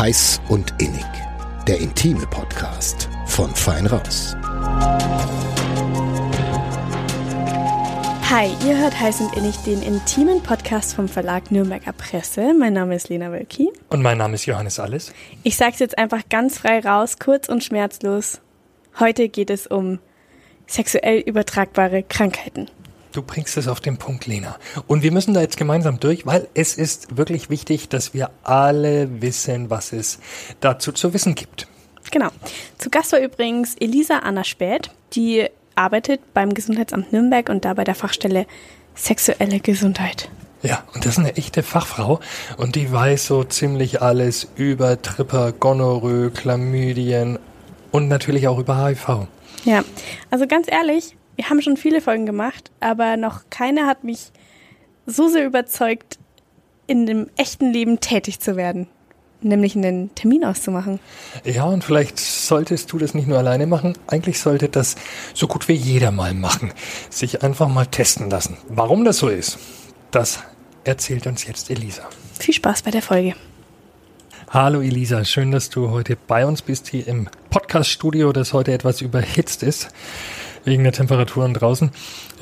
[0.00, 1.04] Heiß und Innig,
[1.68, 4.34] der intime Podcast von Fein Raus.
[8.30, 12.54] Hi, ihr hört Heiß und Innig, den intimen Podcast vom Verlag Nürnberger Presse.
[12.54, 13.68] Mein Name ist Lena Wölki.
[13.90, 15.12] Und mein Name ist Johannes Alles.
[15.42, 18.40] Ich sag's jetzt einfach ganz frei raus, kurz und schmerzlos.
[18.98, 19.98] Heute geht es um
[20.66, 22.70] sexuell übertragbare Krankheiten.
[23.12, 24.56] Du bringst es auf den Punkt, Lena.
[24.86, 29.20] Und wir müssen da jetzt gemeinsam durch, weil es ist wirklich wichtig, dass wir alle
[29.20, 30.18] wissen, was es
[30.60, 31.66] dazu zu wissen gibt.
[32.10, 32.28] Genau.
[32.78, 37.84] Zu Gast war übrigens Elisa Anna Späth, die arbeitet beim Gesundheitsamt Nürnberg und da bei
[37.84, 38.46] der Fachstelle
[38.94, 40.28] sexuelle Gesundheit.
[40.62, 42.20] Ja, und das ist eine echte Fachfrau
[42.58, 47.38] und die weiß so ziemlich alles über Tripper, Gonorrhoe, Chlamydien
[47.92, 49.26] und natürlich auch über HIV.
[49.64, 49.84] Ja,
[50.30, 54.30] also ganz ehrlich, wir haben schon viele Folgen gemacht, aber noch keine hat mich
[55.06, 56.18] so sehr überzeugt,
[56.86, 58.88] in dem echten Leben tätig zu werden.
[59.40, 61.00] Nämlich einen Termin auszumachen.
[61.44, 63.96] Ja, und vielleicht solltest du das nicht nur alleine machen.
[64.06, 64.96] Eigentlich sollte das
[65.32, 66.74] so gut wie jeder mal machen.
[67.08, 68.58] Sich einfach mal testen lassen.
[68.68, 69.58] Warum das so ist,
[70.10, 70.40] das
[70.84, 72.02] erzählt uns jetzt Elisa.
[72.38, 73.34] Viel Spaß bei der Folge.
[74.50, 79.00] Hallo Elisa, schön, dass du heute bei uns bist hier im Podcast-Studio, das heute etwas
[79.00, 79.88] überhitzt ist
[80.64, 81.90] wegen der Temperaturen draußen.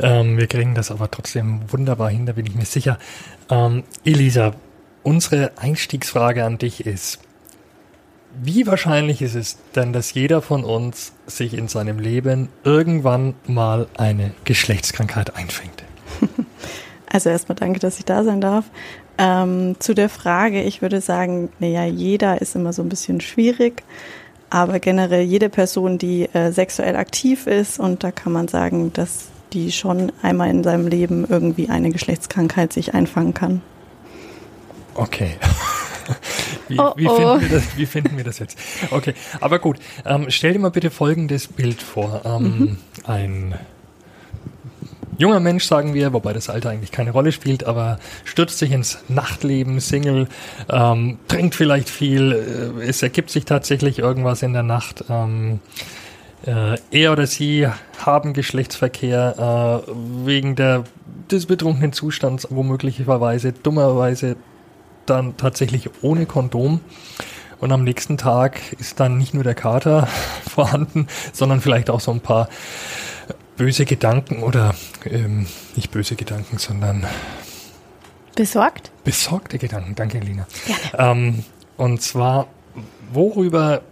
[0.00, 2.98] Ähm, wir kriegen das aber trotzdem wunderbar hin, da bin ich mir sicher.
[3.50, 4.54] Ähm, Elisa,
[5.02, 7.20] unsere Einstiegsfrage an dich ist,
[8.40, 13.88] wie wahrscheinlich ist es denn, dass jeder von uns sich in seinem Leben irgendwann mal
[13.96, 15.84] eine Geschlechtskrankheit einfängt?
[17.10, 18.66] Also erstmal danke, dass ich da sein darf.
[19.16, 23.82] Ähm, zu der Frage, ich würde sagen, naja, jeder ist immer so ein bisschen schwierig.
[24.50, 29.28] Aber generell jede Person, die äh, sexuell aktiv ist, und da kann man sagen, dass
[29.52, 33.62] die schon einmal in seinem Leben irgendwie eine Geschlechtskrankheit sich einfangen kann.
[34.94, 35.36] Okay.
[36.68, 37.14] Wie, oh, wie, oh.
[37.16, 38.58] Finden wir das, wie finden wir das jetzt?
[38.90, 39.78] Okay, aber gut.
[40.04, 42.22] Ähm, stell dir mal bitte folgendes Bild vor.
[42.24, 42.78] Ähm, mhm.
[43.04, 43.54] Ein
[45.18, 48.98] junger Mensch, sagen wir, wobei das Alter eigentlich keine Rolle spielt, aber stürzt sich ins
[49.08, 50.28] Nachtleben, Single,
[50.70, 52.32] ähm, trinkt vielleicht viel,
[52.80, 55.04] äh, es ergibt sich tatsächlich irgendwas in der Nacht.
[55.10, 55.60] Ähm,
[56.46, 57.66] äh, er oder sie
[57.98, 59.92] haben Geschlechtsverkehr äh,
[60.24, 60.84] wegen der,
[61.30, 64.36] des betrunkenen Zustands womöglicherweise, dummerweise
[65.04, 66.80] dann tatsächlich ohne Kondom.
[67.60, 70.06] Und am nächsten Tag ist dann nicht nur der Kater
[70.48, 72.48] vorhanden, sondern vielleicht auch so ein paar
[73.58, 74.74] böse Gedanken oder
[75.04, 75.46] ähm,
[75.76, 77.04] nicht böse Gedanken, sondern
[78.34, 78.90] besorgt?
[79.04, 80.46] Besorgte Gedanken, danke Lina.
[80.96, 81.44] Ähm,
[81.76, 82.46] und zwar,
[83.12, 83.82] worüber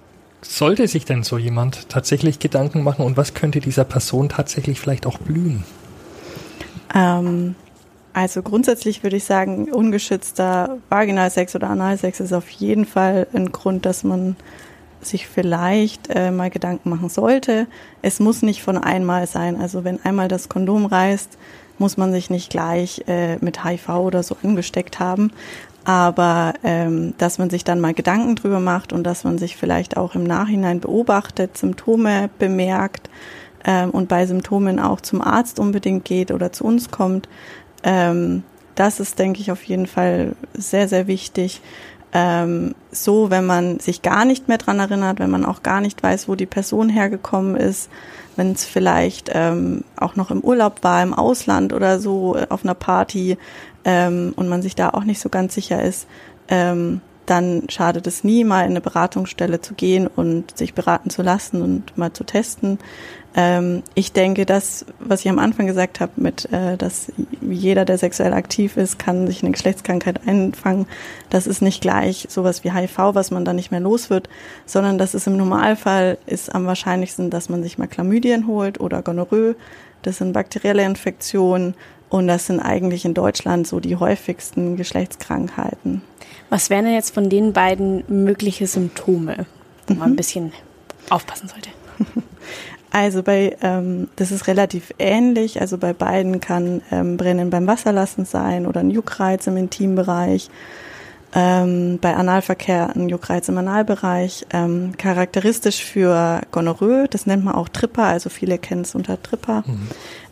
[0.41, 5.05] sollte sich denn so jemand tatsächlich Gedanken machen und was könnte dieser Person tatsächlich vielleicht
[5.05, 5.65] auch blühen?
[6.95, 7.57] Ähm,
[8.13, 13.85] also grundsätzlich würde ich sagen, ungeschützter Vaginalsex oder Analsex ist auf jeden Fall ein Grund,
[13.85, 14.37] dass man
[15.01, 17.67] sich vielleicht äh, mal Gedanken machen sollte.
[18.03, 19.61] Es muss nicht von einmal sein.
[19.61, 21.39] Also wenn einmal das Kondom reißt,
[21.79, 25.33] muss man sich nicht gleich äh, mit HIV oder so angesteckt haben.
[25.85, 29.97] Aber ähm, dass man sich dann mal Gedanken drüber macht und dass man sich vielleicht
[29.97, 33.09] auch im Nachhinein beobachtet, Symptome bemerkt
[33.65, 37.29] ähm, und bei Symptomen auch zum Arzt unbedingt geht oder zu uns kommt,
[37.85, 38.43] ähm,
[38.75, 41.63] das ist, denke ich, auf jeden Fall sehr, sehr wichtig
[42.13, 46.03] ähm, so, wenn man sich gar nicht mehr dran erinnert, wenn man auch gar nicht
[46.03, 47.91] weiß, wo die Person hergekommen ist,
[48.37, 52.65] wenn es vielleicht ähm, auch noch im Urlaub war, im Ausland oder so, äh, auf
[52.65, 53.37] einer Party
[53.85, 56.07] ähm, und man sich da auch nicht so ganz sicher ist,
[56.49, 61.23] ähm, dann schadet es nie, mal in eine Beratungsstelle zu gehen und sich beraten zu
[61.23, 62.79] lassen und mal zu testen.
[63.39, 67.99] Ähm, ich denke, das, was ich am Anfang gesagt habe, mit, äh, dass jeder, der
[67.99, 70.87] sexuell aktiv ist, kann sich eine Geschlechtskrankheit einfangen,
[71.29, 74.31] das ist nicht gleich sowas wie HIV, was man dann nicht mehr los wird,
[74.65, 79.03] sondern das ist im Normalfall ist am wahrscheinlichsten, dass man sich mal Chlamydien holt oder
[79.03, 79.55] Gonorrhoe.
[80.01, 81.75] Das sind bakterielle Infektionen
[82.09, 86.01] und das sind eigentlich in Deutschland so die häufigsten Geschlechtskrankheiten.
[86.49, 89.45] Was wären denn jetzt von den beiden mögliche Symptome,
[89.89, 90.17] wo man ein mhm.
[90.17, 90.53] bisschen
[91.11, 91.69] aufpassen sollte?
[92.97, 95.61] Also bei, ähm, das ist relativ ähnlich.
[95.61, 100.49] Also bei beiden kann ähm, Brennen beim Wasserlassen sein oder ein Juckreiz im Intimbereich.
[101.35, 104.47] Ähm, bei Analverkehr ein Juckreiz im Analbereich.
[104.51, 109.63] Ähm, charakteristisch für Gonorrhoe, das nennt man auch Tripper, also viele kennen es unter Tripper,
[109.67, 109.89] mhm.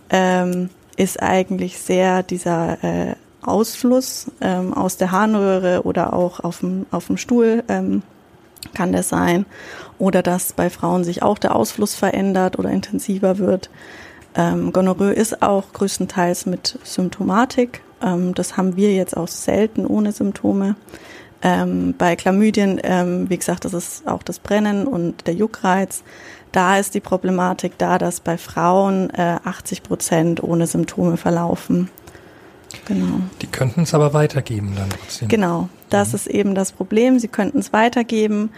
[0.08, 6.86] ähm, ist eigentlich sehr dieser äh, Ausfluss ähm, aus der Harnröhre oder auch auf dem,
[6.90, 8.02] auf dem Stuhl ähm,
[8.72, 9.46] kann das sein.
[9.98, 13.70] Oder dass bei Frauen sich auch der Ausfluss verändert oder intensiver wird.
[14.34, 17.82] Ähm, Gonorrhoe ist auch größtenteils mit Symptomatik.
[18.02, 20.76] Ähm, das haben wir jetzt auch selten ohne Symptome.
[21.42, 26.02] Ähm, bei Chlamydien, ähm, wie gesagt, das ist auch das Brennen und der Juckreiz.
[26.52, 31.90] Da ist die Problematik da, dass bei Frauen äh, 80 Prozent ohne Symptome verlaufen.
[32.86, 33.20] Genau.
[33.42, 35.28] Die könnten es aber weitergeben dann trotzdem.
[35.28, 36.14] Genau, das mhm.
[36.14, 37.18] ist eben das Problem.
[37.18, 38.50] Sie könnten es weitergeben.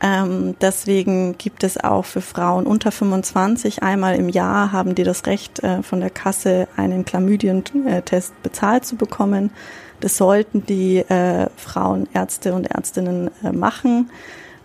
[0.00, 5.24] Ähm, deswegen gibt es auch für Frauen unter 25 einmal im Jahr haben die das
[5.26, 9.50] Recht äh, von der Kasse einen Chlamydientest bezahlt zu bekommen.
[10.00, 14.10] Das sollten die äh, Frauenärzte und Ärztinnen äh, machen.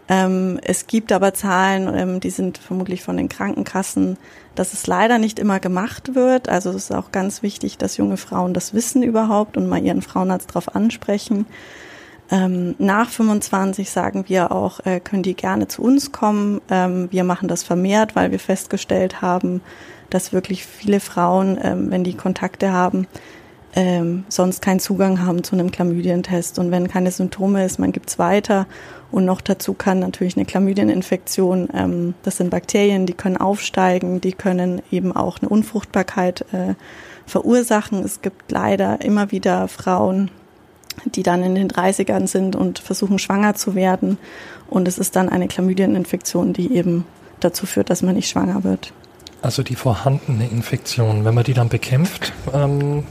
[0.10, 4.18] Ähm, es gibt aber Zahlen, ähm, die sind vermutlich von den Krankenkassen,
[4.56, 6.50] dass es leider nicht immer gemacht wird.
[6.50, 10.02] Also es ist auch ganz wichtig, dass junge Frauen das wissen überhaupt und mal ihren
[10.02, 11.46] Frauenarzt darauf ansprechen.
[12.32, 16.62] Ähm, nach 25 sagen wir auch, äh, können die gerne zu uns kommen.
[16.70, 19.62] Ähm, wir machen das vermehrt, weil wir festgestellt haben,
[20.10, 23.08] dass wirklich viele Frauen, ähm, wenn die Kontakte haben,
[23.76, 26.60] ähm, sonst keinen Zugang haben zu einem Chlamydientest.
[26.60, 28.68] Und wenn keine Symptome ist, man gibt es weiter.
[29.12, 34.34] Und noch dazu kann natürlich eine Chlamydieninfektion, ähm, das sind Bakterien, die können aufsteigen, die
[34.34, 36.76] können eben auch eine Unfruchtbarkeit äh,
[37.26, 38.04] verursachen.
[38.04, 40.30] Es gibt leider immer wieder Frauen,
[41.06, 44.18] die dann in den 30ern sind und versuchen schwanger zu werden.
[44.70, 47.06] Und es ist dann eine Chlamydieninfektion, die eben
[47.40, 48.94] dazu führt, dass man nicht schwanger wird.
[49.42, 53.04] Also die vorhandene Infektion, wenn man die dann bekämpft, ähm,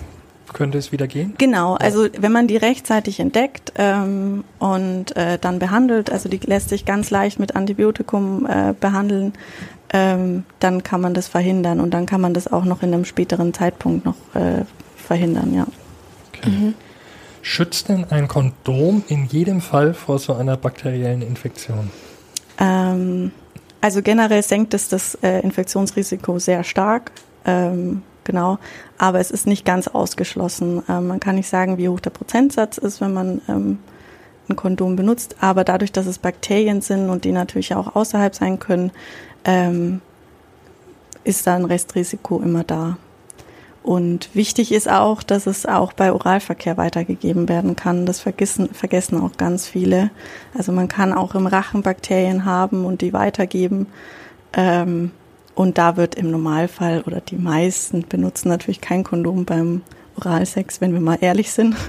[0.53, 1.35] könnte es wieder gehen?
[1.39, 6.69] Genau, also wenn man die rechtzeitig entdeckt ähm, und äh, dann behandelt, also die lässt
[6.69, 9.35] sich ganz leicht mit Antibiotikum äh, behandeln,
[9.93, 13.05] ähm, dann kann man das verhindern und dann kann man das auch noch in einem
[13.05, 14.65] späteren Zeitpunkt noch äh,
[14.97, 15.67] verhindern, ja.
[16.37, 16.51] Okay.
[16.51, 16.75] Mhm.
[17.43, 21.91] Schützt denn ein Kondom in jedem Fall vor so einer bakteriellen Infektion?
[22.59, 23.33] Ähm,
[23.81, 27.13] also generell senkt es das äh, Infektionsrisiko sehr stark.
[27.45, 28.59] Ähm, genau.
[28.99, 30.83] Aber es ist nicht ganz ausgeschlossen.
[30.89, 33.79] Ähm, man kann nicht sagen, wie hoch der Prozentsatz ist, wenn man ähm,
[34.49, 35.37] ein Kondom benutzt.
[35.41, 38.91] Aber dadurch, dass es Bakterien sind und die natürlich auch außerhalb sein können,
[39.45, 40.01] ähm,
[41.25, 42.97] ist da ein Restrisiko immer da.
[43.89, 48.05] Und wichtig ist auch, dass es auch bei Oralverkehr weitergegeben werden kann.
[48.05, 50.11] Das vergessen, vergessen auch ganz viele.
[50.53, 53.87] Also man kann auch im Rachen Bakterien haben und die weitergeben.
[54.53, 55.13] Ähm,
[55.55, 59.81] und da wird im Normalfall oder die meisten benutzen natürlich kein Kondom beim
[60.17, 61.75] Oralsex, wenn wir mal ehrlich sind.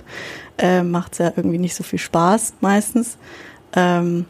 [0.57, 3.17] Äh, Macht es ja irgendwie nicht so viel Spaß meistens.
[3.73, 4.25] Ähm,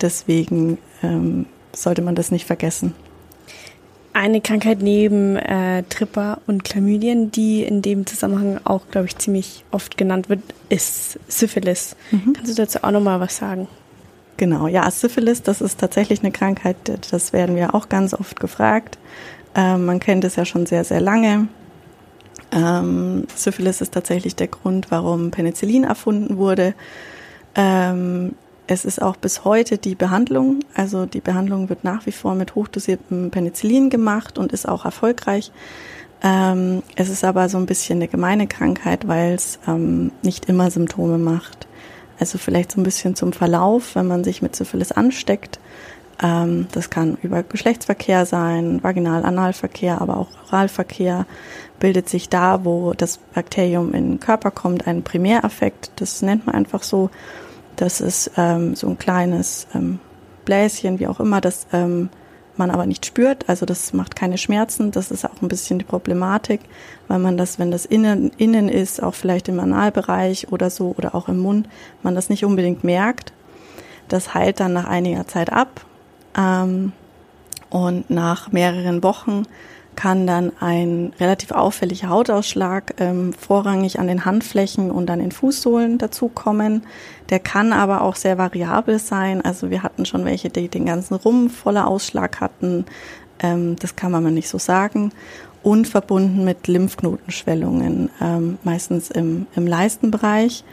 [0.00, 2.94] deswegen ähm, sollte man das nicht vergessen.
[4.14, 9.64] Eine Krankheit neben äh, Tripper und Chlamydien, die in dem Zusammenhang auch, glaube ich, ziemlich
[9.72, 11.96] oft genannt wird, ist Syphilis.
[12.12, 12.32] Mhm.
[12.32, 13.66] Kannst du dazu auch nochmal was sagen?
[14.36, 16.76] Genau, ja, Syphilis, das ist tatsächlich eine Krankheit,
[17.10, 18.98] das werden wir auch ganz oft gefragt.
[19.56, 21.48] Ähm, man kennt es ja schon sehr, sehr lange.
[22.52, 26.74] Ähm, Syphilis ist tatsächlich der Grund, warum Penicillin erfunden wurde.
[27.56, 30.60] Ähm, es ist auch bis heute die Behandlung.
[30.74, 35.52] Also die Behandlung wird nach wie vor mit hochdosiertem Penicillin gemacht und ist auch erfolgreich.
[36.22, 40.70] Ähm, es ist aber so ein bisschen eine gemeine Krankheit, weil es ähm, nicht immer
[40.70, 41.66] Symptome macht.
[42.18, 45.58] Also vielleicht so ein bisschen zum Verlauf, wenn man sich mit Syphilis ansteckt.
[46.22, 51.26] Ähm, das kann über Geschlechtsverkehr sein, Vaginal-Analverkehr, aber auch Oralverkehr
[51.80, 55.90] bildet sich da, wo das Bakterium in den Körper kommt, ein Primäreffekt.
[55.96, 57.10] Das nennt man einfach so.
[57.76, 59.98] Das ist ähm, so ein kleines ähm,
[60.44, 62.10] Bläschen, wie auch immer, das ähm,
[62.56, 63.48] man aber nicht spürt.
[63.48, 64.90] Also das macht keine Schmerzen.
[64.90, 66.60] Das ist auch ein bisschen die Problematik,
[67.08, 71.14] weil man das, wenn das innen, innen ist, auch vielleicht im Analbereich oder so oder
[71.14, 71.68] auch im Mund,
[72.02, 73.32] man das nicht unbedingt merkt.
[74.08, 75.84] Das heilt dann nach einiger Zeit ab.
[76.36, 76.92] Ähm,
[77.70, 79.42] und nach mehreren Wochen
[79.96, 85.98] kann dann ein relativ auffälliger Hautausschlag ähm, vorrangig an den Handflächen und an den Fußsohlen
[85.98, 86.82] dazukommen.
[87.30, 89.44] Der kann aber auch sehr variabel sein.
[89.44, 92.86] Also wir hatten schon welche, die den ganzen Rumpf voller Ausschlag hatten.
[93.40, 95.12] Ähm, das kann man mal nicht so sagen.
[95.62, 100.64] Und verbunden mit Lymphknotenschwellungen, ähm, meistens im, im Leistenbereich.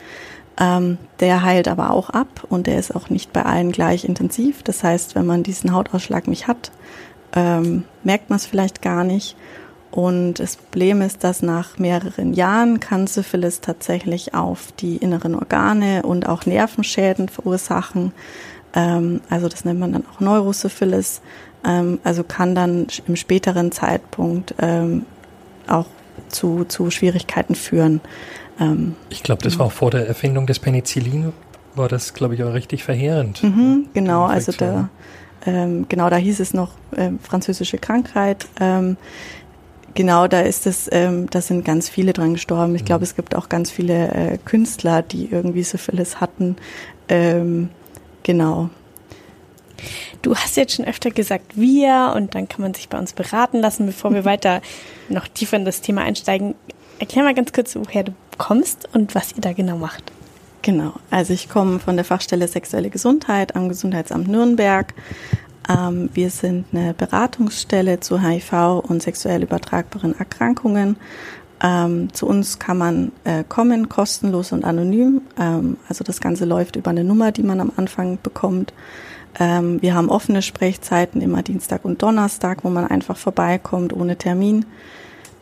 [0.59, 4.63] Ähm, der heilt aber auch ab und der ist auch nicht bei allen gleich intensiv.
[4.63, 6.71] Das heißt, wenn man diesen Hautausschlag nicht hat,
[7.33, 9.35] ähm, merkt man es vielleicht gar nicht.
[9.91, 16.03] Und das Problem ist, dass nach mehreren Jahren kann Syphilis tatsächlich auf die inneren Organe
[16.03, 18.13] und auch Nervenschäden verursachen.
[18.73, 21.21] Ähm, also das nennt man dann auch Neurosyphilis.
[21.65, 25.05] Ähm, also kann dann im späteren Zeitpunkt ähm,
[25.67, 25.87] auch
[26.29, 27.99] zu, zu Schwierigkeiten führen.
[28.59, 31.33] Ähm, ich glaube, das war auch vor der Erfindung des Penicillin,
[31.75, 33.43] war das, glaube ich, auch richtig verheerend.
[33.43, 34.89] Mhm, genau, also da
[35.45, 38.47] ähm, genau, da hieß es noch äh, französische Krankheit.
[38.59, 38.97] Ähm,
[39.93, 42.75] genau, da ist es, ähm, da sind ganz viele dran gestorben.
[42.75, 43.05] Ich glaube, mhm.
[43.05, 46.57] es gibt auch ganz viele äh, Künstler, die irgendwie Syphilis hatten.
[47.09, 47.69] Ähm,
[48.23, 48.69] genau.
[50.21, 53.59] Du hast jetzt schon öfter gesagt, wir, und dann kann man sich bei uns beraten
[53.59, 54.61] lassen, bevor wir weiter
[55.09, 56.55] noch tiefer in das Thema einsteigen.
[56.99, 60.11] Erklär mal ganz kurz, woher du kommst und was ihr da genau macht.
[60.61, 64.93] Genau, also ich komme von der Fachstelle Sexuelle Gesundheit am Gesundheitsamt Nürnberg.
[65.67, 70.97] Ähm, wir sind eine Beratungsstelle zu HIV und sexuell übertragbaren Erkrankungen.
[71.63, 75.21] Ähm, zu uns kann man äh, kommen, kostenlos und anonym.
[75.39, 78.73] Ähm, also das Ganze läuft über eine Nummer, die man am Anfang bekommt.
[79.39, 84.65] Ähm, wir haben offene Sprechzeiten immer Dienstag und Donnerstag, wo man einfach vorbeikommt ohne Termin.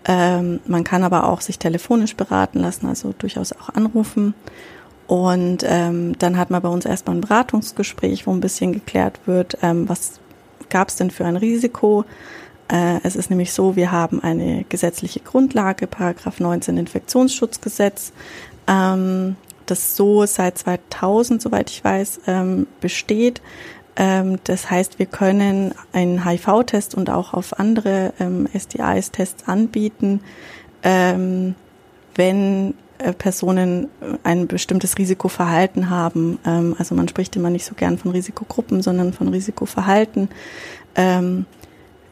[0.05, 4.33] Ähm, man kann aber auch sich telefonisch beraten lassen, also durchaus auch anrufen.
[5.09, 9.57] Und ähm, dann hat man bei uns erstmal ein Beratungsgespräch, wo ein bisschen geklärt wird,
[9.63, 10.19] ähm, was
[10.69, 12.05] gab es denn für ein Risiko.
[12.71, 18.13] Äh, es ist nämlich so, wir haben eine gesetzliche Grundlage, Paragraph 19 Infektionsschutzgesetz,
[18.67, 19.35] ähm,
[19.65, 23.41] das so seit 2000, soweit ich weiß, ähm, besteht.
[23.95, 30.21] Ähm, das heißt, wir können einen HIV-Test und auch auf andere ähm, STIs-Tests anbieten,
[30.83, 31.55] ähm,
[32.13, 32.75] wenn
[33.13, 36.39] Personen äh, ein bestimmtes Risikoverhalten haben.
[36.45, 40.29] Ähm, also man spricht immer nicht so gern von Risikogruppen, sondern von Risikoverhalten.
[40.95, 41.45] Ähm,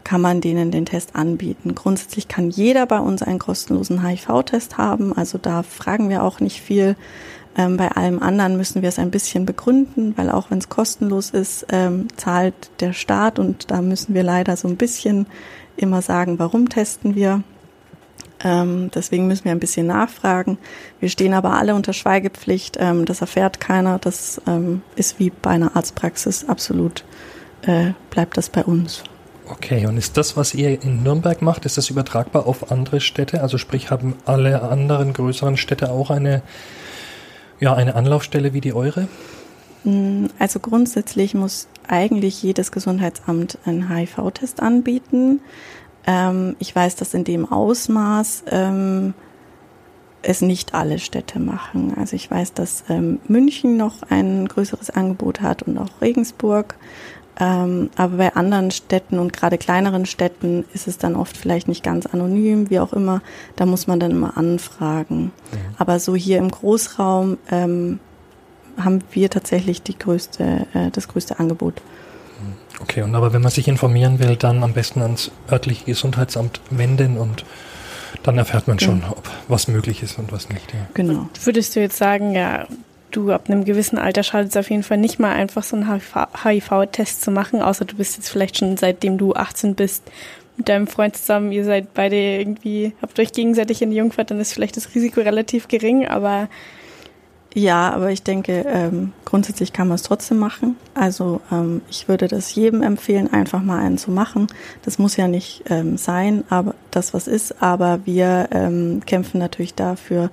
[0.03, 1.75] kann man denen den Test anbieten.
[1.75, 5.11] Grundsätzlich kann jeder bei uns einen kostenlosen HIV-Test haben.
[5.11, 6.95] Also da fragen wir auch nicht viel.
[7.57, 11.31] Ähm, bei allem anderen müssen wir es ein bisschen begründen, weil auch wenn es kostenlos
[11.31, 11.65] ist,
[12.15, 15.25] zahlt der Staat und da müssen wir leider so ein bisschen
[15.75, 17.43] immer sagen, warum testen wir.
[18.43, 20.57] Ähm, deswegen müssen wir ein bisschen nachfragen.
[20.99, 22.77] Wir stehen aber alle unter Schweigepflicht.
[22.79, 23.99] Ähm, das erfährt keiner.
[23.99, 27.03] Das ähm, ist wie bei einer Arztpraxis absolut,
[27.63, 29.03] äh, bleibt das bei uns.
[29.49, 33.41] Okay, und ist das, was ihr in Nürnberg macht, ist das übertragbar auf andere Städte?
[33.41, 36.41] Also sprich, haben alle anderen größeren Städte auch eine,
[37.59, 39.07] ja, eine Anlaufstelle wie die eure?
[39.85, 45.39] Mm, also grundsätzlich muss eigentlich jedes Gesundheitsamt einen HIV-Test anbieten.
[46.07, 49.13] Ähm, ich weiß, dass in dem Ausmaß ähm,
[50.23, 51.93] es nicht alle Städte machen.
[51.97, 56.75] Also ich weiß, dass ähm, München noch ein größeres Angebot hat und auch Regensburg.
[57.39, 61.83] Ähm, aber bei anderen Städten und gerade kleineren Städten ist es dann oft vielleicht nicht
[61.83, 63.21] ganz anonym, wie auch immer.
[63.55, 65.25] Da muss man dann immer anfragen.
[65.25, 65.57] Mhm.
[65.77, 67.99] Aber so hier im Großraum ähm,
[68.77, 71.81] haben wir tatsächlich die größte, äh, das größte Angebot.
[72.79, 77.17] Okay, und aber wenn man sich informieren will, dann am besten ans örtliche Gesundheitsamt wenden
[77.17, 77.43] und
[78.23, 80.73] dann erfährt man schon, ob was möglich ist und was nicht.
[80.73, 80.79] Ja.
[80.93, 81.29] Genau.
[81.43, 82.67] Würdest du jetzt sagen, ja,
[83.11, 86.01] du ab einem gewissen Alter schadet es auf jeden Fall nicht mal einfach so einen
[86.43, 90.03] HIV-Test zu machen, außer du bist jetzt vielleicht schon seitdem du 18 bist
[90.57, 94.39] mit deinem Freund zusammen, ihr seid beide irgendwie, habt euch gegenseitig in die Jungfahrt, dann
[94.39, 96.49] ist vielleicht das Risiko relativ gering, aber
[97.53, 100.75] ja, aber ich denke, ähm, grundsätzlich kann man es trotzdem machen.
[100.93, 104.47] Also ähm, ich würde das jedem empfehlen, einfach mal einen zu machen.
[104.83, 107.61] Das muss ja nicht ähm, sein, aber das was ist.
[107.63, 110.29] Aber wir ähm, kämpfen natürlich dafür,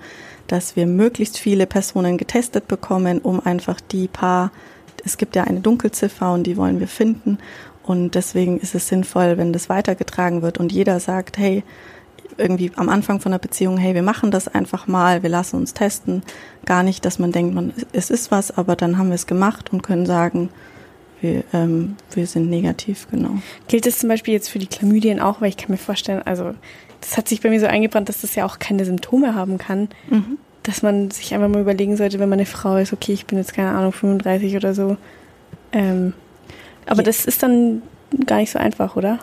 [0.48, 4.50] dass wir möglichst viele Personen getestet bekommen, um einfach die paar,
[5.04, 7.38] es gibt ja eine Dunkelziffer und die wollen wir finden.
[7.82, 11.62] Und deswegen ist es sinnvoll, wenn das weitergetragen wird und jeder sagt, hey,
[12.36, 15.74] irgendwie am Anfang von der Beziehung, hey, wir machen das einfach mal, wir lassen uns
[15.74, 16.22] testen.
[16.64, 19.72] Gar nicht, dass man denkt, man, es ist was, aber dann haben wir es gemacht
[19.72, 20.50] und können sagen,
[21.20, 23.38] wir, ähm, wir sind negativ, genau.
[23.68, 26.54] Gilt das zum Beispiel jetzt für die Chlamydien auch, weil ich kann mir vorstellen, also
[27.00, 29.88] das hat sich bei mir so eingebrannt, dass das ja auch keine Symptome haben kann.
[30.08, 30.38] Mhm.
[30.62, 33.36] Dass man sich einfach mal überlegen sollte, wenn man eine Frau ist, okay, ich bin
[33.38, 34.96] jetzt keine Ahnung, 35 oder so.
[35.72, 36.14] Ähm,
[36.86, 37.04] aber ja.
[37.04, 37.82] das ist dann
[38.26, 39.18] gar nicht so einfach, oder?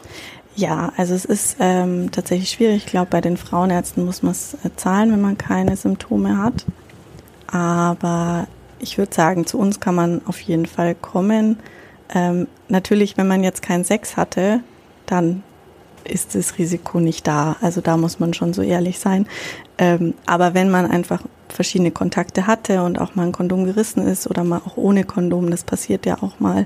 [0.56, 2.86] Ja, also es ist ähm, tatsächlich schwierig.
[2.86, 6.66] Ich glaube, bei den Frauenärzten muss man es äh, zahlen, wenn man keine Symptome hat.
[7.48, 8.48] Aber
[8.80, 11.60] ich würde sagen, zu uns kann man auf jeden Fall kommen.
[12.14, 14.62] Ähm, natürlich, wenn man jetzt keinen Sex hatte,
[15.06, 15.44] dann
[16.04, 17.56] ist das Risiko nicht da.
[17.62, 19.28] Also da muss man schon so ehrlich sein.
[19.78, 21.22] Ähm, aber wenn man einfach
[21.54, 25.50] verschiedene Kontakte hatte und auch mal ein Kondom gerissen ist oder mal auch ohne Kondom,
[25.52, 26.66] das passiert ja auch mal,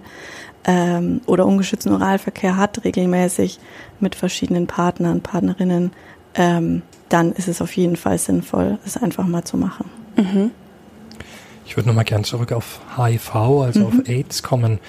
[0.66, 3.60] ähm, oder ungeschützten Oralverkehr hat regelmäßig
[4.00, 5.92] mit verschiedenen Partnern, Partnerinnen,
[6.34, 9.90] ähm, dann ist es auf jeden Fall sinnvoll, es einfach mal zu machen.
[10.16, 10.52] Mhm.
[11.66, 13.86] Ich würde nochmal gern zurück auf HIV, also mhm.
[13.86, 14.80] auf AIDS kommen.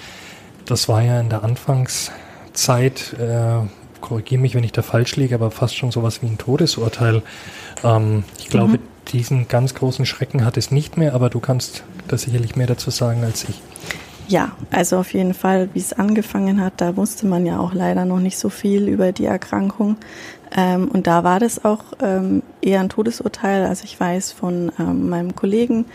[0.65, 3.61] Das war ja in der Anfangszeit, äh,
[4.01, 7.21] korrigiere mich, wenn ich da falsch liege, aber fast schon sowas wie ein Todesurteil.
[7.83, 8.79] Ähm, ich glaube, mhm.
[9.11, 12.89] diesen ganz großen Schrecken hat es nicht mehr, aber du kannst da sicherlich mehr dazu
[12.89, 13.61] sagen als ich.
[14.27, 18.03] Ja, also auf jeden Fall, wie es angefangen hat, da wusste man ja auch leider
[18.03, 19.95] noch nicht so viel über die Erkrankung.
[20.55, 23.65] Ähm, und da war das auch ähm, eher ein Todesurteil.
[23.65, 25.85] Also ich weiß von ähm, meinem Kollegen,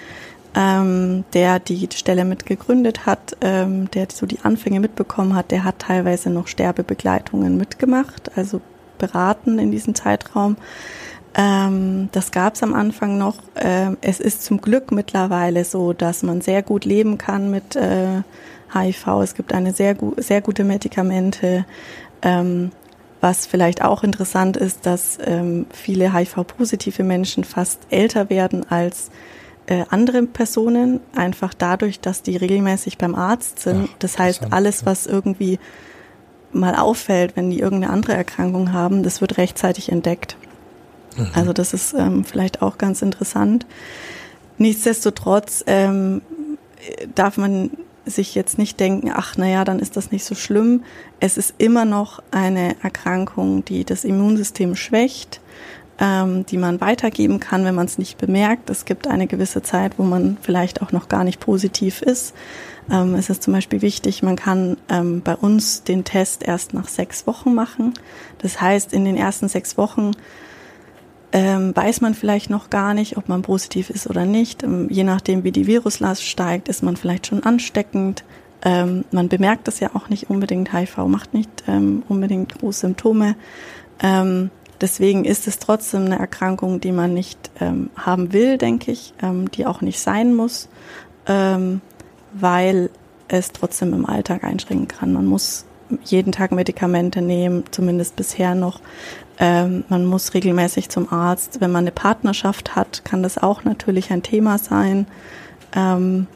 [0.54, 5.64] ähm, der die Stelle mit gegründet hat, ähm, der so die Anfänge mitbekommen hat, der
[5.64, 8.60] hat teilweise noch Sterbebegleitungen mitgemacht, also
[8.98, 10.56] beraten in diesem Zeitraum.
[11.34, 13.36] Ähm, das gab es am Anfang noch.
[13.56, 18.22] Ähm, es ist zum Glück mittlerweile so, dass man sehr gut leben kann mit äh,
[18.74, 19.06] HIV.
[19.22, 21.64] Es gibt eine sehr, gu sehr gute Medikamente.
[22.20, 22.70] Ähm,
[23.22, 29.12] was vielleicht auch interessant ist, dass ähm, viele HIV-positive Menschen fast älter werden als
[29.72, 33.88] äh, andere Personen, einfach dadurch, dass die regelmäßig beim Arzt sind.
[33.90, 35.58] Ach, das heißt, alles, was irgendwie
[36.52, 40.36] mal auffällt, wenn die irgendeine andere Erkrankung haben, das wird rechtzeitig entdeckt.
[41.16, 41.28] Mhm.
[41.32, 43.64] Also das ist ähm, vielleicht auch ganz interessant.
[44.58, 46.20] Nichtsdestotrotz ähm,
[47.14, 47.70] darf man
[48.04, 50.82] sich jetzt nicht denken, ach naja, dann ist das nicht so schlimm.
[51.18, 55.40] Es ist immer noch eine Erkrankung, die das Immunsystem schwächt
[56.02, 58.68] ähm, die man weitergeben kann, wenn man es nicht bemerkt.
[58.70, 62.34] Es gibt eine gewisse Zeit, wo man vielleicht auch noch gar nicht positiv ist.
[62.90, 66.88] Ähm, es ist zum Beispiel wichtig, man kann ähm, bei uns den Test erst nach
[66.88, 67.94] sechs Wochen machen.
[68.38, 70.10] Das heißt, in den ersten sechs Wochen
[71.30, 74.64] ähm, weiß man vielleicht noch gar nicht, ob man positiv ist oder nicht.
[74.64, 78.24] Ähm, je nachdem, wie die Viruslast steigt, ist man vielleicht schon ansteckend.
[78.64, 80.72] Ähm, man bemerkt das ja auch nicht unbedingt.
[80.72, 83.36] HIV macht nicht ähm, unbedingt große Symptome.
[84.82, 89.48] Deswegen ist es trotzdem eine Erkrankung, die man nicht ähm, haben will, denke ich, ähm,
[89.50, 90.68] die auch nicht sein muss,
[91.26, 91.80] ähm,
[92.32, 92.90] weil
[93.28, 95.12] es trotzdem im Alltag einschränken kann.
[95.12, 95.64] Man muss
[96.04, 98.80] jeden Tag Medikamente nehmen, zumindest bisher noch.
[99.38, 101.60] Ähm, man muss regelmäßig zum Arzt.
[101.60, 105.06] Wenn man eine Partnerschaft hat, kann das auch natürlich ein Thema sein,
[105.76, 106.26] ähm,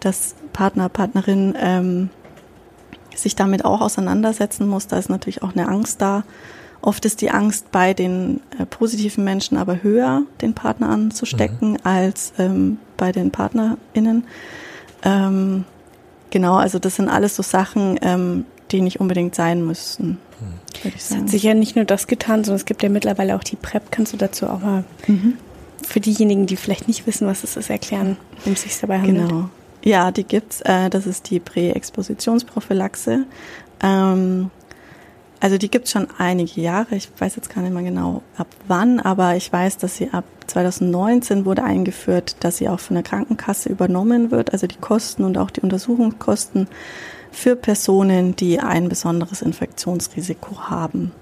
[0.00, 2.10] dass Partner, Partnerin ähm,
[3.14, 4.88] sich damit auch auseinandersetzen muss.
[4.88, 6.24] Da ist natürlich auch eine Angst da.
[6.84, 11.78] Oft ist die Angst bei den äh, positiven Menschen aber höher, den Partner anzustecken, mhm.
[11.82, 14.24] als ähm, bei den PartnerInnen.
[15.02, 15.64] Ähm,
[16.28, 20.18] genau, also das sind alles so Sachen, ähm, die nicht unbedingt sein müssten.
[20.40, 20.92] Mhm.
[20.94, 23.56] Es hat sich ja nicht nur das getan, sondern es gibt ja mittlerweile auch die
[23.56, 23.90] PrEP.
[23.90, 25.38] Kannst du dazu auch mal mhm.
[25.82, 29.30] für diejenigen, die vielleicht nicht wissen, was es ist, erklären, um es sich dabei handelt?
[29.30, 29.48] Genau.
[29.82, 30.60] Ja, die gibt's.
[30.60, 33.24] Äh, das ist die Präexpositionsprophylaxe.
[33.82, 34.50] Ähm,
[35.44, 36.96] also die gibt es schon einige Jahre.
[36.96, 40.24] Ich weiß jetzt gar nicht mehr genau ab wann, aber ich weiß, dass sie ab
[40.46, 45.36] 2019 wurde eingeführt, dass sie auch von der Krankenkasse übernommen wird, also die Kosten und
[45.36, 46.66] auch die Untersuchungskosten
[47.30, 51.12] für Personen, die ein besonderes Infektionsrisiko haben.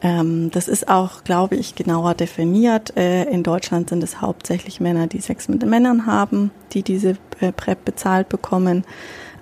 [0.00, 2.96] Ähm, das ist auch, glaube ich, genauer definiert.
[2.96, 7.52] Äh, in Deutschland sind es hauptsächlich Männer, die Sex mit Männern haben, die diese äh,
[7.52, 8.84] PrEP bezahlt bekommen.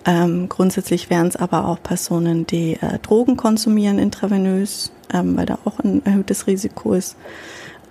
[0.08, 5.58] Ähm, grundsätzlich wären es aber auch Personen, die äh, Drogen konsumieren intravenös, ähm, weil da
[5.66, 7.14] auch ein erhöhtes Risiko ist.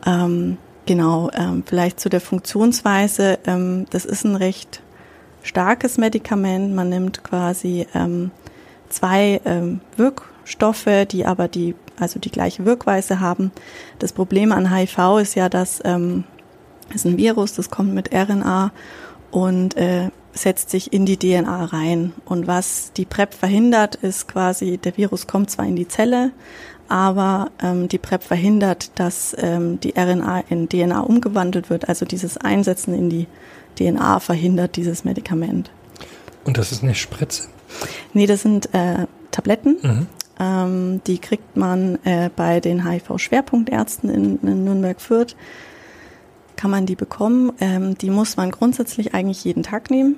[0.04, 3.38] Ähm, genau, ähm, vielleicht zu der Funktionsweise.
[3.46, 4.82] Ähm, das ist ein recht
[5.44, 6.74] starkes Medikament.
[6.74, 8.32] Man nimmt quasi ähm,
[8.90, 9.40] zwei
[9.98, 13.52] Wirkstoffe, die aber die also die gleiche Wirkweise haben.
[14.00, 16.24] Das Problem an HIV ist ja, dass ähm,
[16.94, 18.72] es ein Virus, das kommt mit RNA
[19.32, 22.14] und äh, setzt sich in die DNA rein.
[22.26, 26.32] Und was die PrEP verhindert, ist quasi, der Virus kommt zwar in die Zelle,
[26.88, 31.90] aber ähm, die PrEP verhindert, dass ähm, die RNA in DNA umgewandelt wird.
[31.90, 33.28] Also dieses Einsetzen in die
[33.78, 35.72] DNA verhindert dieses Medikament.
[36.46, 37.44] Und das ist eine Spritze?
[38.14, 39.78] Nee, das sind äh, Tabletten.
[39.82, 40.08] Mhm.
[40.40, 45.36] Ähm, die kriegt man äh, bei den HIV-Schwerpunktärzten in, in Nürnberg-Fürth
[46.58, 47.54] kann man die bekommen.
[47.62, 50.18] Ähm, die muss man grundsätzlich eigentlich jeden Tag nehmen.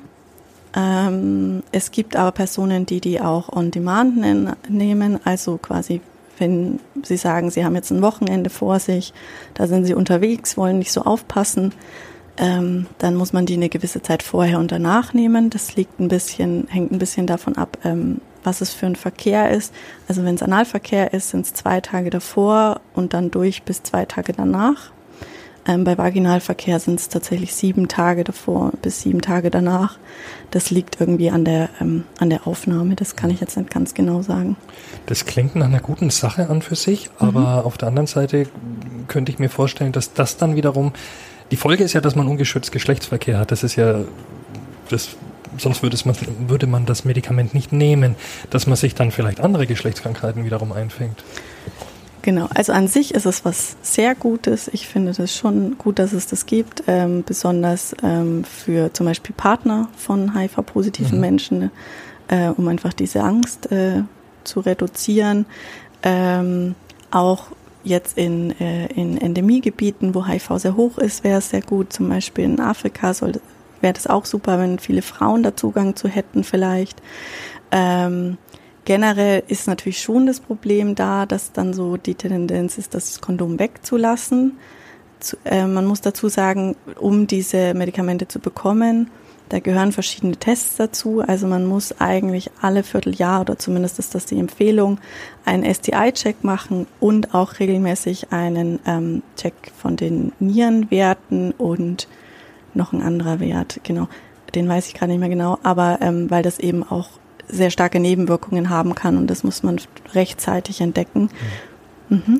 [0.75, 4.17] Ähm, es gibt aber Personen, die die auch on demand
[4.69, 6.01] nehmen, also quasi
[6.39, 9.13] wenn Sie sagen, Sie haben jetzt ein Wochenende vor sich,
[9.55, 11.73] da sind Sie unterwegs, wollen nicht so aufpassen,
[12.37, 15.49] ähm, dann muss man die eine gewisse Zeit vorher und danach nehmen.
[15.49, 19.51] Das liegt ein bisschen, hängt ein bisschen davon ab, ähm, was es für ein Verkehr
[19.51, 19.73] ist.
[20.07, 24.05] Also wenn es Analverkehr ist, sind es zwei Tage davor und dann durch bis zwei
[24.05, 24.91] Tage danach.
[25.69, 29.99] Ähm, bei Vaginalverkehr sind es tatsächlich sieben Tage davor bis sieben Tage danach.
[30.49, 32.95] Das liegt irgendwie an der, ähm, an der Aufnahme.
[32.95, 34.57] Das kann ich jetzt nicht ganz genau sagen.
[35.05, 37.67] Das klingt nach einer guten Sache an für sich, aber mhm.
[37.67, 38.47] auf der anderen Seite
[39.07, 40.91] könnte ich mir vorstellen, dass das dann wiederum,
[41.51, 43.51] die Folge ist ja, dass man ungeschützt Geschlechtsverkehr hat.
[43.51, 44.01] Das ist ja,
[44.89, 45.09] das
[45.57, 46.15] sonst würde, man,
[46.47, 48.15] würde man das Medikament nicht nehmen,
[48.49, 51.23] dass man sich dann vielleicht andere Geschlechtskrankheiten wiederum einfängt.
[52.21, 54.69] Genau, also an sich ist es was sehr Gutes.
[54.73, 59.33] Ich finde das schon gut, dass es das gibt, ähm, besonders ähm, für zum Beispiel
[59.35, 61.21] Partner von HIV-positiven mhm.
[61.21, 61.71] Menschen.
[62.29, 64.03] äh, um einfach diese Angst äh,
[64.45, 65.45] zu reduzieren.
[66.01, 66.75] Ähm,
[67.11, 67.47] auch
[67.83, 71.91] jetzt in, äh, in Endemiegebieten, wo HIV sehr hoch ist, wäre es sehr gut.
[71.91, 73.13] Zum Beispiel in Afrika
[73.81, 77.01] wäre das auch super, wenn viele Frauen da Zugang zu hätten vielleicht.
[77.71, 78.37] Ähm,
[78.85, 83.59] generell ist natürlich schon das Problem da, dass dann so die Tendenz ist, das Kondom
[83.59, 84.57] wegzulassen.
[85.19, 89.09] Zu, äh, man muss dazu sagen, um diese Medikamente zu bekommen,
[89.49, 91.21] da gehören verschiedene Tests dazu.
[91.25, 94.99] Also man muss eigentlich alle Vierteljahr oder zumindest ist das die Empfehlung,
[95.43, 102.07] einen STI-Check machen und auch regelmäßig einen ähm, Check von den Nierenwerten und
[102.75, 104.07] noch ein anderer Wert, genau.
[104.53, 107.09] Den weiß ich gerade nicht mehr genau, aber ähm, weil das eben auch
[107.49, 109.79] sehr starke Nebenwirkungen haben kann und das muss man
[110.13, 111.29] rechtzeitig entdecken.
[112.09, 112.23] Mhm.
[112.25, 112.39] Mhm.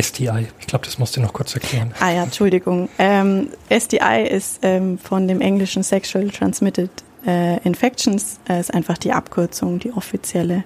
[0.00, 1.92] STI, ich glaube, das musst du noch kurz erklären.
[2.00, 2.88] Ah ja, Entschuldigung.
[2.98, 6.90] Ähm, STI ist ähm, von dem englischen Sexual Transmitted
[7.26, 10.64] äh, Infections, äh, ist einfach die Abkürzung, die offizielle.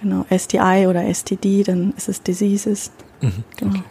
[0.00, 2.90] Genau, STI oder STD, dann ist es Diseases.
[3.20, 3.74] Mhm, genau.
[3.74, 3.82] Okay.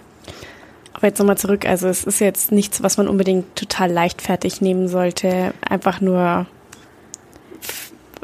[0.93, 4.87] Aber jetzt nochmal zurück, also es ist jetzt nichts, was man unbedingt total leichtfertig nehmen
[4.87, 5.53] sollte.
[5.67, 6.45] Einfach nur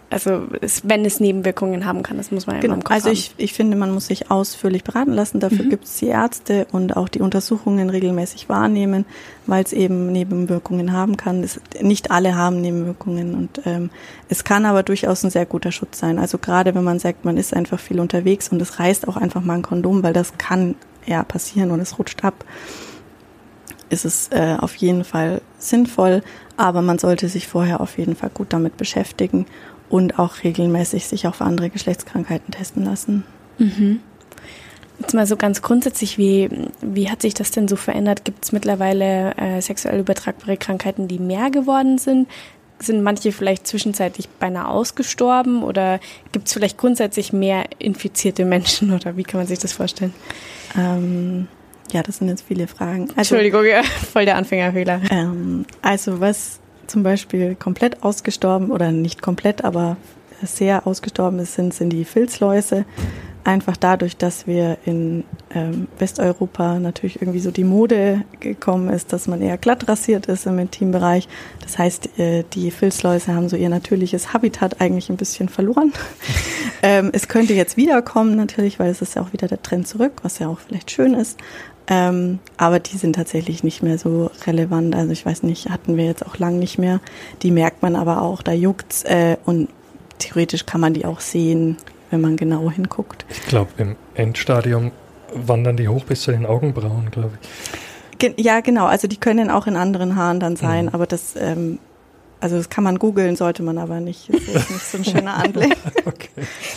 [0.09, 2.75] also es, wenn es Nebenwirkungen haben kann, das muss man ja genau.
[2.75, 5.39] im Kopf Also ich, ich finde, man muss sich ausführlich beraten lassen.
[5.39, 5.69] Dafür mhm.
[5.69, 9.05] gibt es die Ärzte und auch die Untersuchungen regelmäßig wahrnehmen,
[9.45, 11.43] weil es eben Nebenwirkungen haben kann.
[11.43, 13.91] Es, nicht alle haben Nebenwirkungen und ähm,
[14.29, 16.17] es kann aber durchaus ein sehr guter Schutz sein.
[16.17, 19.41] Also gerade wenn man sagt, man ist einfach viel unterwegs und es reißt auch einfach
[19.41, 22.45] mal ein Kondom, weil das kann ja passieren und es rutscht ab
[23.91, 26.21] ist es äh, auf jeden Fall sinnvoll,
[26.57, 29.47] aber man sollte sich vorher auf jeden Fall gut damit beschäftigen
[29.89, 33.23] und auch regelmäßig sich auf andere Geschlechtskrankheiten testen lassen.
[33.57, 33.99] Mhm.
[34.99, 36.49] Jetzt mal so ganz grundsätzlich, wie,
[36.81, 38.25] wie hat sich das denn so verändert?
[38.25, 42.27] Gibt es mittlerweile äh, sexuell übertragbare Krankheiten, die mehr geworden sind?
[42.79, 45.99] Sind manche vielleicht zwischenzeitlich beinahe ausgestorben oder
[46.31, 50.13] gibt es vielleicht grundsätzlich mehr infizierte Menschen oder wie kann man sich das vorstellen?
[50.77, 51.47] Ähm,
[51.91, 53.03] ja, das sind jetzt viele Fragen.
[53.15, 55.01] Also, Entschuldigung, ja, voll der Anfängerfehler.
[55.09, 59.97] Ähm, also was zum Beispiel komplett ausgestorben oder nicht komplett, aber
[60.41, 62.85] sehr ausgestorben sind, sind die Filzläuse.
[63.45, 65.23] Einfach dadurch, dass wir in
[65.55, 70.45] ähm, Westeuropa natürlich irgendwie so die Mode gekommen ist, dass man eher glatt rasiert ist
[70.45, 71.27] im Intimbereich.
[71.61, 75.93] Das heißt, äh, die Filzläuse haben so ihr natürliches Habitat eigentlich ein bisschen verloren.
[76.83, 80.13] ähm, es könnte jetzt wiederkommen natürlich, weil es ist ja auch wieder der Trend zurück,
[80.21, 81.39] was ja auch vielleicht schön ist.
[81.89, 84.95] Ähm, aber die sind tatsächlich nicht mehr so relevant.
[84.95, 87.01] Also ich weiß nicht, hatten wir jetzt auch lang nicht mehr.
[87.41, 89.69] Die merkt man aber auch, da juckt's äh, und
[90.19, 91.77] theoretisch kann man die auch sehen,
[92.11, 93.25] wenn man genau hinguckt.
[93.29, 94.91] Ich glaube, im Endstadium
[95.33, 98.19] wandern die hoch bis zu den Augenbrauen, glaube ich.
[98.19, 98.85] Ge ja, genau.
[98.85, 100.91] Also die können auch in anderen Haaren dann sein, mhm.
[100.93, 101.79] aber das ähm,
[102.41, 104.29] also das kann man googeln, sollte man aber nicht.
[104.33, 105.75] Das ist nicht so ein schöner Anblick.
[106.05, 106.29] okay.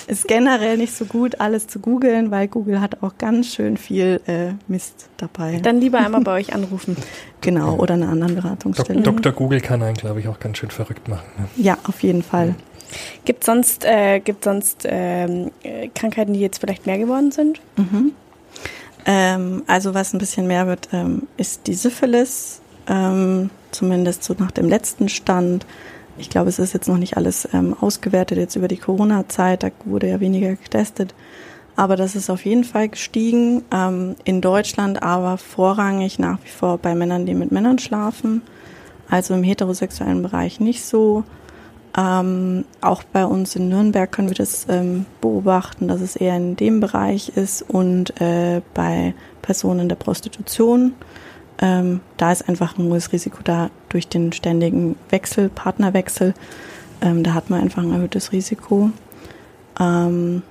[0.07, 4.21] Ist generell nicht so gut, alles zu googeln, weil Google hat auch ganz schön viel
[4.27, 5.61] äh, Mist dabei.
[5.63, 6.97] Dann lieber einmal bei euch anrufen.
[7.41, 9.03] Genau, oder einer anderen Beratungsstelle.
[9.03, 9.33] Dok Dr.
[9.33, 11.27] Google kann einen, glaube ich, auch ganz schön verrückt machen.
[11.39, 11.49] Ne?
[11.57, 12.55] Ja, auf jeden Fall.
[13.25, 15.51] Gibt sonst, äh, gibt sonst ähm,
[15.95, 17.61] Krankheiten, die jetzt vielleicht mehr geworden sind?
[17.77, 18.13] Mhm.
[19.07, 22.62] Ähm, also was ein bisschen mehr wird, ähm, ist die Syphilis.
[22.93, 25.67] Ähm, zumindest so nach dem letzten Stand.
[26.19, 29.63] Ich glaube, es ist jetzt noch nicht alles ähm, ausgewertet jetzt über die Corona-Zeit.
[29.63, 31.15] Da wurde ja weniger getestet.
[31.75, 33.65] Aber das ist auf jeden Fall gestiegen.
[33.73, 38.43] Ähm, in Deutschland aber vorrangig nach wie vor bei Männern, die mit Männern schlafen.
[39.09, 41.25] Also im heterosexuellen Bereich nicht so.
[41.97, 46.57] Ähm, auch bei uns in Nürnberg können wir das ähm, beobachten, dass es eher in
[46.57, 50.95] dem Bereich ist und äh, bei Personen der Prostitution.
[51.63, 56.35] Ähm, da ist einfach ein hohes Risiko da durch den ständigen Wechsel, Partnerwechsel.
[57.01, 58.91] Ähm, da hat man einfach ein erhöhtes Risiko.
[59.81, 60.43] Ähm,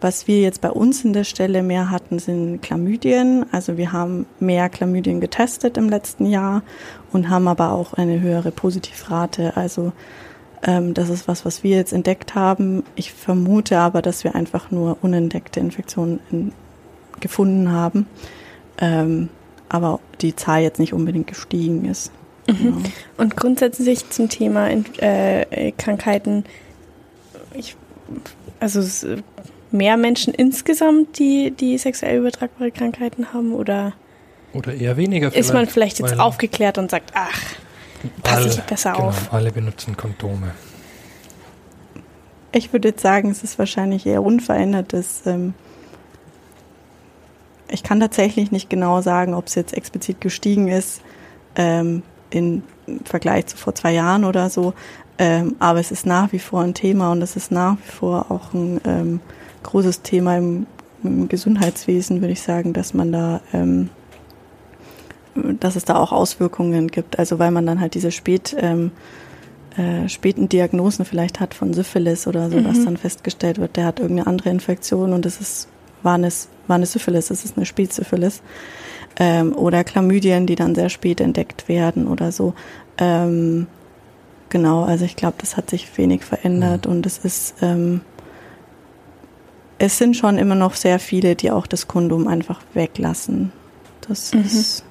[0.00, 3.46] was wir jetzt bei uns in der Stelle mehr hatten, sind Chlamydien.
[3.52, 6.62] Also wir haben mehr Chlamydien getestet im letzten Jahr
[7.12, 9.56] und haben aber auch eine höhere Positivrate.
[9.56, 9.92] Also
[10.62, 12.82] ähm, das ist was, was wir jetzt entdeckt haben.
[12.96, 16.52] Ich vermute aber, dass wir einfach nur unentdeckte Infektionen in,
[17.20, 18.06] gefunden haben.
[18.80, 19.28] Ähm,
[19.68, 22.10] aber die Zahl jetzt nicht unbedingt gestiegen ist.
[22.46, 22.56] Mhm.
[22.56, 22.78] Genau.
[23.16, 26.44] Und grundsätzlich zum Thema äh, Krankheiten,
[27.54, 27.76] ich,
[28.60, 28.82] also
[29.70, 33.92] mehr Menschen insgesamt, die, die sexuell übertragbare Krankheiten haben oder
[34.54, 37.42] oder eher weniger Ist man vielleicht jetzt aufgeklärt und sagt, ach,
[38.22, 39.32] passe ich besser genau, auf.
[39.32, 40.52] Alle benutzen Kondome.
[42.52, 45.52] Ich würde jetzt sagen, es ist wahrscheinlich eher unverändert, dass ähm,
[47.70, 51.02] ich kann tatsächlich nicht genau sagen, ob es jetzt explizit gestiegen ist
[51.56, 52.62] ähm, im
[53.04, 54.74] Vergleich zu vor zwei Jahren oder so.
[55.18, 58.30] Ähm, aber es ist nach wie vor ein Thema und es ist nach wie vor
[58.30, 59.20] auch ein ähm,
[59.64, 60.66] großes Thema im,
[61.02, 63.90] im, Gesundheitswesen, würde ich sagen, dass man da, ähm,
[65.34, 67.18] dass es da auch Auswirkungen gibt.
[67.18, 68.92] Also weil man dann halt diese spät, ähm,
[69.76, 72.64] äh, späten Diagnosen vielleicht hat von Syphilis oder so, mhm.
[72.64, 75.68] dass dann festgestellt wird, der hat irgendeine andere Infektion und es ist,
[76.02, 76.28] war eine,
[76.66, 78.42] war eine Syphilis, es ist eine Spätsyphilis.
[79.20, 82.54] Ähm, oder Chlamydien, die dann sehr spät entdeckt werden oder so.
[82.98, 83.66] Ähm,
[84.48, 86.92] genau, also ich glaube, das hat sich wenig verändert mhm.
[86.92, 88.02] und es ist, ähm,
[89.78, 93.52] es sind schon immer noch sehr viele, die auch das Kondom einfach weglassen.
[94.06, 94.42] Das mhm.
[94.42, 94.84] ist,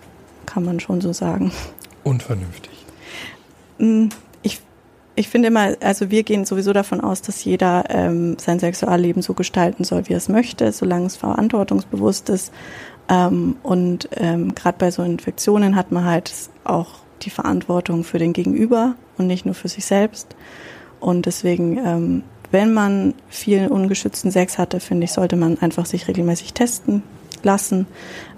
[0.46, 1.52] kann man schon so sagen.
[2.04, 2.72] Unvernünftig.
[5.18, 9.22] Ich, ich finde immer, also wir gehen sowieso davon aus, dass jeder ähm, sein Sexualleben
[9.22, 12.54] so gestalten soll, wie er es möchte, solange es verantwortungsbewusst ist.
[13.10, 16.32] Ähm, und ähm, gerade bei so Infektionen hat man halt
[16.64, 20.36] auch die Verantwortung für den Gegenüber und nicht nur für sich selbst.
[21.00, 26.08] Und deswegen, ähm, wenn man viel ungeschützten Sex hatte, finde ich, sollte man einfach sich
[26.08, 27.04] regelmäßig testen
[27.44, 27.88] lassen.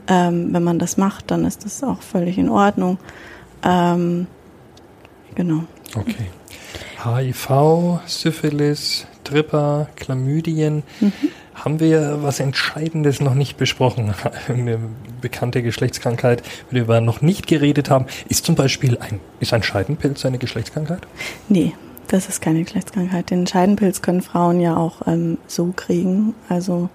[0.07, 2.97] Ähm, wenn man das macht, dann ist das auch völlig in Ordnung.
[3.63, 4.27] Ähm,
[5.35, 5.63] genau.
[5.95, 6.29] Okay.
[7.03, 10.83] HIV, Syphilis, Tripper, Chlamydien.
[10.99, 11.13] Mhm.
[11.53, 14.13] Haben wir was Entscheidendes noch nicht besprochen?
[14.47, 14.79] Eine
[15.21, 18.05] bekannte Geschlechtskrankheit, über die wir noch nicht geredet haben.
[18.27, 21.01] Ist zum Beispiel ein, ist ein Scheidenpilz eine Geschlechtskrankheit?
[21.47, 21.73] Nee,
[22.07, 23.29] das ist keine Geschlechtskrankheit.
[23.29, 26.89] Den Scheidenpilz können Frauen ja auch ähm, so kriegen, also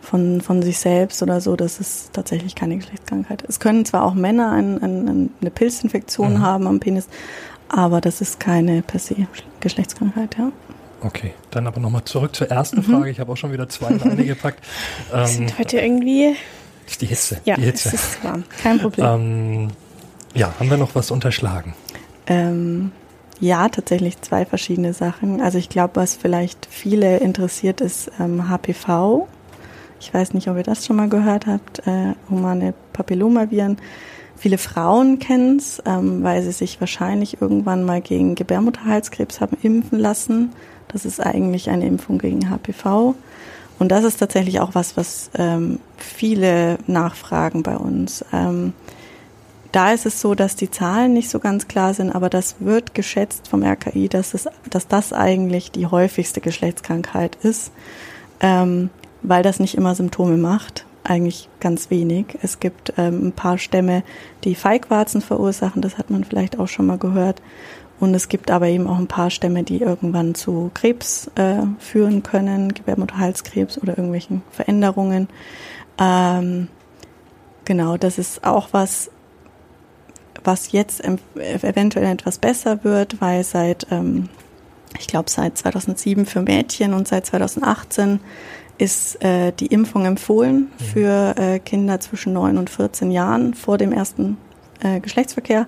[0.00, 1.56] von, von sich selbst oder so.
[1.56, 3.44] Das ist tatsächlich keine Geschlechtskrankheit.
[3.48, 6.40] Es können zwar auch Männer ein, ein, eine Pilzinfektion mhm.
[6.40, 7.08] haben am Penis,
[7.68, 9.16] aber das ist keine per se
[9.60, 10.52] Geschlechtskrankheit, ja.
[11.00, 12.84] Okay, dann aber nochmal zurück zur ersten mhm.
[12.84, 13.10] Frage.
[13.10, 14.64] Ich habe auch schon wieder zwei in eine gepackt.
[15.10, 16.36] Wir sind ähm, heute irgendwie.
[16.84, 17.40] Das ist die Hitze.
[17.44, 17.88] Ja, die Hitze.
[17.88, 18.44] es ist warm.
[18.62, 19.06] Kein Problem.
[19.06, 19.68] Ähm,
[20.34, 21.74] ja, haben wir noch was unterschlagen?
[22.26, 22.92] Ähm,
[23.40, 25.40] ja, tatsächlich zwei verschiedene Sachen.
[25.42, 29.28] Also ich glaube, was vielleicht viele interessiert, ist ähm, HPV.
[30.00, 33.78] Ich weiß nicht, ob ihr das schon mal gehört habt, äh, humane Papillomaviren.
[34.36, 39.98] Viele Frauen kennen es, ähm, weil sie sich wahrscheinlich irgendwann mal gegen Gebärmutterhalskrebs haben impfen
[39.98, 40.50] lassen
[40.94, 43.16] das ist eigentlich eine Impfung gegen HPV.
[43.80, 48.24] Und das ist tatsächlich auch was, was ähm, viele nachfragen bei uns.
[48.32, 48.72] Ähm,
[49.72, 52.94] da ist es so, dass die Zahlen nicht so ganz klar sind, aber das wird
[52.94, 57.72] geschätzt vom RKI, dass, es, dass das eigentlich die häufigste Geschlechtskrankheit ist,
[58.38, 58.90] ähm,
[59.22, 60.86] weil das nicht immer Symptome macht.
[61.04, 62.38] Eigentlich ganz wenig.
[62.42, 64.02] Es gibt ähm, ein paar Stämme,
[64.42, 67.42] die Feigwarzen verursachen, das hat man vielleicht auch schon mal gehört.
[68.00, 72.22] Und es gibt aber eben auch ein paar Stämme, die irgendwann zu Krebs äh, führen
[72.22, 75.28] können, Gebärmutterhalskrebs oder irgendwelchen Veränderungen.
[75.98, 76.68] Ähm,
[77.64, 79.10] genau, das ist auch was,
[80.42, 84.28] was jetzt eventuell etwas besser wird, weil seit, ähm,
[84.98, 88.20] ich glaube, seit 2007 für Mädchen und seit 2018
[88.78, 90.84] ist äh, die Impfung empfohlen mhm.
[90.84, 94.36] für äh, Kinder zwischen 9 und 14 Jahren vor dem ersten
[94.82, 95.66] äh, Geschlechtsverkehr.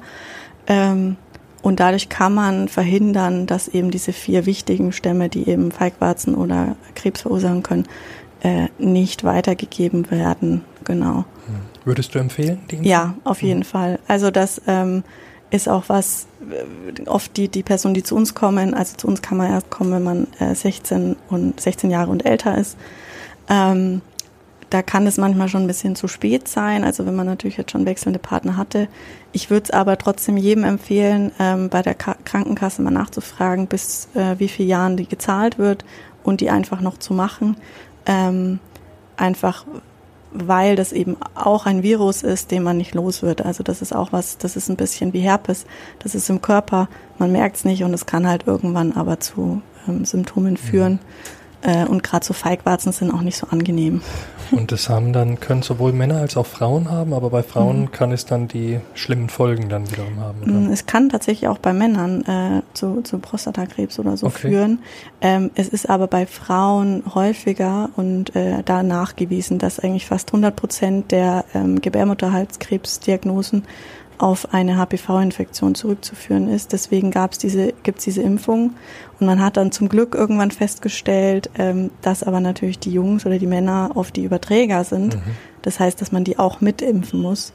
[0.66, 1.16] Ähm,
[1.62, 6.76] und dadurch kann man verhindern, dass eben diese vier wichtigen Stämme, die eben Feigwarzen oder
[6.94, 7.86] Krebs verursachen können,
[8.42, 10.62] äh, nicht weitergegeben werden.
[10.84, 11.24] Genau.
[11.46, 11.56] Hm.
[11.84, 12.60] Würdest du empfehlen?
[12.70, 13.64] Die ja, auf jeden mhm.
[13.64, 13.98] Fall.
[14.06, 15.02] Also das ähm,
[15.50, 19.22] ist auch was, äh, oft die, die Personen, die zu uns kommen, also zu uns
[19.22, 22.76] kann man erst kommen, wenn man äh, 16 und 16 Jahre und älter ist.
[23.48, 24.02] Ähm,
[24.70, 27.70] da kann es manchmal schon ein bisschen zu spät sein, also wenn man natürlich jetzt
[27.70, 28.88] schon wechselnde Partner hatte.
[29.32, 34.08] Ich würde es aber trotzdem jedem empfehlen, ähm, bei der Ka Krankenkasse mal nachzufragen, bis
[34.14, 35.84] äh, wie viele Jahren die gezahlt wird
[36.24, 37.56] und die einfach noch zu machen.
[38.06, 38.58] Ähm,
[39.16, 39.64] einfach
[40.44, 43.44] weil das eben auch ein Virus ist, den man nicht los wird.
[43.44, 45.66] Also das ist auch was, das ist ein bisschen wie Herpes.
[45.98, 49.62] Das ist im Körper, man merkt es nicht und es kann halt irgendwann aber zu
[49.88, 50.94] ähm, Symptomen führen.
[50.94, 51.45] Mhm.
[51.66, 54.00] Äh, und gerade so Feigwarzen sind auch nicht so angenehm.
[54.52, 57.92] Und das haben dann, können sowohl Männer als auch Frauen haben, aber bei Frauen mhm.
[57.92, 60.42] kann es dann die schlimmen Folgen dann wiederum haben.
[60.42, 60.52] Oder?
[60.52, 64.48] Mm, es kann tatsächlich auch bei Männern äh, zu, zu Prostatakrebs oder so okay.
[64.48, 64.78] führen.
[65.20, 70.54] Ähm, es ist aber bei Frauen häufiger und äh, da nachgewiesen, dass eigentlich fast 100
[70.54, 73.64] Prozent der ähm, Gebärmutterhalskrebsdiagnosen
[74.18, 76.72] auf eine HPV-Infektion zurückzuführen ist.
[76.72, 78.74] Deswegen gab's diese, gibt's diese Impfung.
[79.20, 83.38] Und man hat dann zum Glück irgendwann festgestellt, ähm, dass aber natürlich die Jungs oder
[83.38, 85.16] die Männer oft die Überträger sind.
[85.16, 85.22] Mhm.
[85.62, 87.52] Das heißt, dass man die auch mitimpfen muss.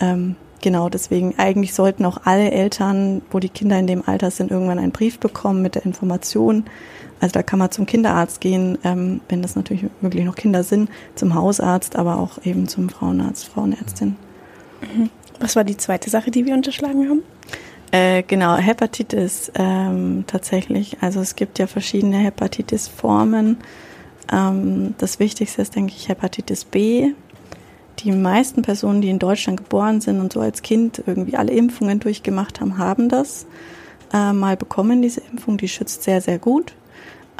[0.00, 4.50] Ähm, genau, deswegen eigentlich sollten auch alle Eltern, wo die Kinder in dem Alter sind,
[4.50, 6.64] irgendwann einen Brief bekommen mit der Information.
[7.20, 10.88] Also da kann man zum Kinderarzt gehen, ähm, wenn das natürlich wirklich noch Kinder sind,
[11.14, 14.16] zum Hausarzt, aber auch eben zum Frauenarzt, Frauenärztin.
[14.80, 15.10] Mhm.
[15.40, 17.22] Was war die zweite Sache, die wir unterschlagen haben?
[17.90, 20.98] Äh, genau, Hepatitis ähm, tatsächlich.
[21.00, 23.58] Also es gibt ja verschiedene Hepatitis-Formen.
[24.30, 27.12] Ähm, das Wichtigste ist, denke ich, Hepatitis B.
[28.00, 31.98] Die meisten Personen, die in Deutschland geboren sind und so als Kind irgendwie alle Impfungen
[31.98, 33.46] durchgemacht haben, haben das
[34.12, 35.56] äh, mal bekommen, diese Impfung.
[35.56, 36.74] Die schützt sehr, sehr gut.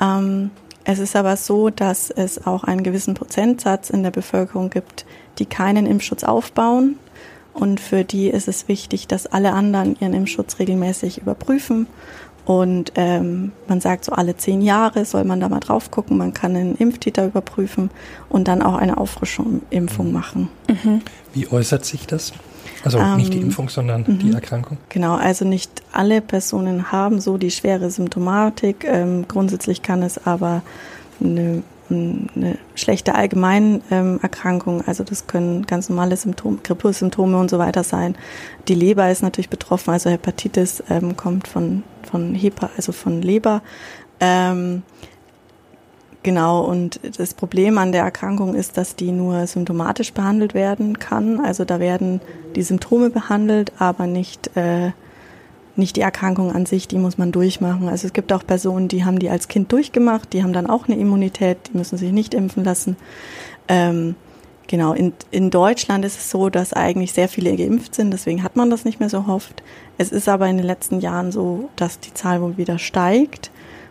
[0.01, 0.51] Ähm,
[0.85, 5.05] es ist aber so, dass es auch einen gewissen Prozentsatz in der Bevölkerung gibt,
[5.39, 6.97] die keinen Impfschutz aufbauen.
[7.59, 11.89] Und für die ist es wichtig, dass alle anderen ihren Impfschutz regelmäßig überprüfen.
[12.45, 16.17] Und ähm, man sagt, so alle zehn Jahre soll man da mal drauf gucken.
[16.17, 17.91] Man kann einen Impftiter überprüfen
[18.29, 20.49] und dann auch eine Auffrischungsimpfung machen.
[20.69, 21.03] Mhm.
[21.35, 22.33] Wie äußert sich das?
[22.85, 24.35] Also ähm, nicht die Impfung, sondern die mhm.
[24.35, 24.79] Erkrankung?
[24.89, 28.85] Genau, also nicht alle Personen haben so die schwere Symptomatik.
[28.85, 30.63] Ähm, grundsätzlich kann es aber
[31.21, 38.17] eine, eine schlechte Allgemeinerkrankung, also das können ganz normale Symptome, Grippesymptome und so weiter sein.
[38.69, 43.63] Die Leber ist natürlich betroffen, also Hepatitis ähm, kommt von, von Hepa, also von Leber.
[44.21, 44.83] Ähm,
[46.25, 51.41] Genau, und das Problem an der Erkrankung ist, dass die nur symptomatisch behandelt werden kann.
[51.41, 52.21] Also da werden
[52.57, 54.91] die Symptome behandelt, aber nicht, äh,
[55.79, 57.89] nicht die Erkrankung an sich, die muss man durchmachen.
[57.89, 60.89] Also es gibt auch Personen, die haben die als Kind durchgemacht, die haben dann auch
[60.89, 62.97] eine Immunität, die müssen sich nicht impfen lassen.
[63.69, 64.15] Ähm,
[64.67, 68.57] genau, in, in Deutschland ist es so, dass eigentlich sehr viele geimpft sind, deswegen hat
[68.57, 69.63] man das nicht mehr so oft.
[69.97, 73.51] Es ist aber in den letzten Jahren so, dass die Zahl wohl wieder steigt.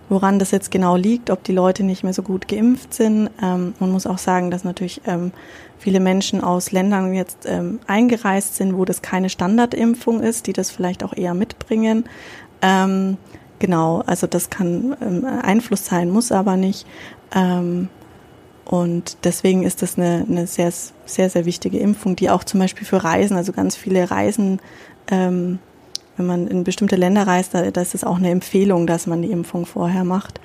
[0.09, 3.29] Woran das jetzt genau liegt, ob die Leute nicht mehr so gut geimpft sind.
[3.43, 5.33] Ähm, man muss auch sagen, dass natürlich ähm,
[5.79, 10.71] viele Menschen aus Ländern jetzt ähm, eingereist sind, wo das keine Standardimpfung ist, die das
[10.71, 12.05] vielleicht auch eher mitbringen.
[12.61, 13.17] Ähm,
[13.59, 16.85] genau, also das kann ähm, Einfluss sein, muss aber nicht.
[17.35, 17.89] Ähm,
[18.65, 20.71] und deswegen ist das eine, eine sehr,
[21.05, 24.59] sehr, sehr wichtige Impfung, die auch zum Beispiel für Reisen, also ganz viele Reisen
[25.09, 25.59] ähm,
[26.17, 29.21] wenn man in bestimmte Länder reist, da, da ist es auch eine Empfehlung, dass man
[29.21, 30.41] die Impfung vorher macht.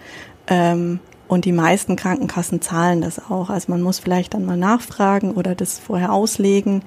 [0.47, 1.01] Ähm,
[1.33, 3.49] und die meisten Krankenkassen zahlen das auch.
[3.49, 6.83] Also man muss vielleicht dann mal nachfragen oder das vorher auslegen.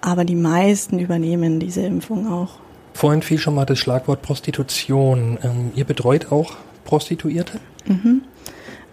[0.00, 2.52] Aber die meisten übernehmen diese Impfung auch.
[2.94, 5.38] Vorhin fiel schon mal das Schlagwort Prostitution.
[5.42, 7.60] Ähm, ihr betreut auch Prostituierte?
[7.84, 8.22] Mhm.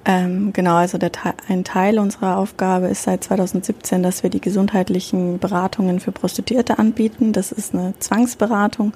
[0.04, 1.12] Ähm, genau, also der,
[1.48, 7.32] ein Teil unserer Aufgabe ist seit 2017, dass wir die gesundheitlichen Beratungen für Prostituierte anbieten.
[7.32, 8.92] Das ist eine Zwangsberatung,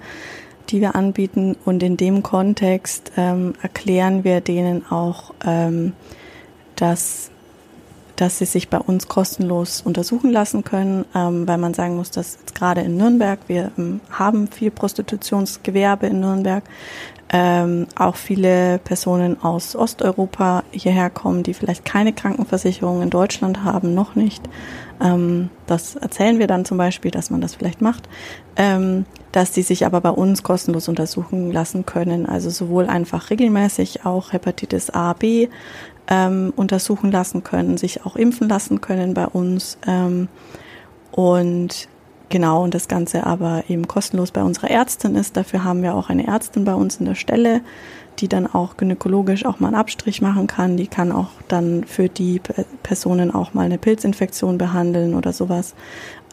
[0.69, 1.55] die wir anbieten.
[1.65, 5.93] Und in dem Kontext ähm, erklären wir denen auch, ähm,
[6.75, 7.31] dass
[8.15, 12.37] dass sie sich bei uns kostenlos untersuchen lassen können, ähm, weil man sagen muss, dass
[12.39, 16.63] jetzt gerade in Nürnberg, wir ähm, haben viel Prostitutionsgewerbe in Nürnberg,
[17.29, 23.93] ähm, auch viele Personen aus Osteuropa hierher kommen, die vielleicht keine Krankenversicherung in Deutschland haben,
[23.93, 24.43] noch nicht.
[25.01, 28.07] Ähm, das erzählen wir dann zum Beispiel, dass man das vielleicht macht,
[28.55, 32.25] ähm, dass die sich aber bei uns kostenlos untersuchen lassen können.
[32.25, 35.49] Also sowohl einfach regelmäßig auch Hepatitis A, B
[36.07, 39.77] ähm, untersuchen lassen können, sich auch impfen lassen können bei uns.
[39.87, 40.27] Ähm,
[41.11, 41.87] und
[42.29, 45.37] Genau, und das Ganze aber eben kostenlos bei unserer Ärztin ist.
[45.37, 47.61] Dafür haben wir auch eine Ärztin bei uns in der Stelle,
[48.19, 50.77] die dann auch gynäkologisch auch mal einen Abstrich machen kann.
[50.77, 52.41] Die kann auch dann für die
[52.83, 55.75] Personen auch mal eine Pilzinfektion behandeln oder sowas.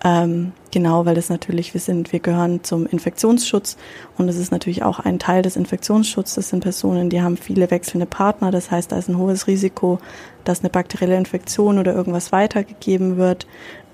[0.04, 3.76] Ähm, genau, weil das natürlich, wir sind, wir gehören zum Infektionsschutz
[4.18, 6.34] und es ist natürlich auch ein Teil des Infektionsschutzes.
[6.34, 8.50] Das sind Personen, die haben viele wechselnde Partner.
[8.50, 9.98] Das heißt, da ist ein hohes Risiko,
[10.44, 13.46] dass eine bakterielle Infektion oder irgendwas weitergegeben wird.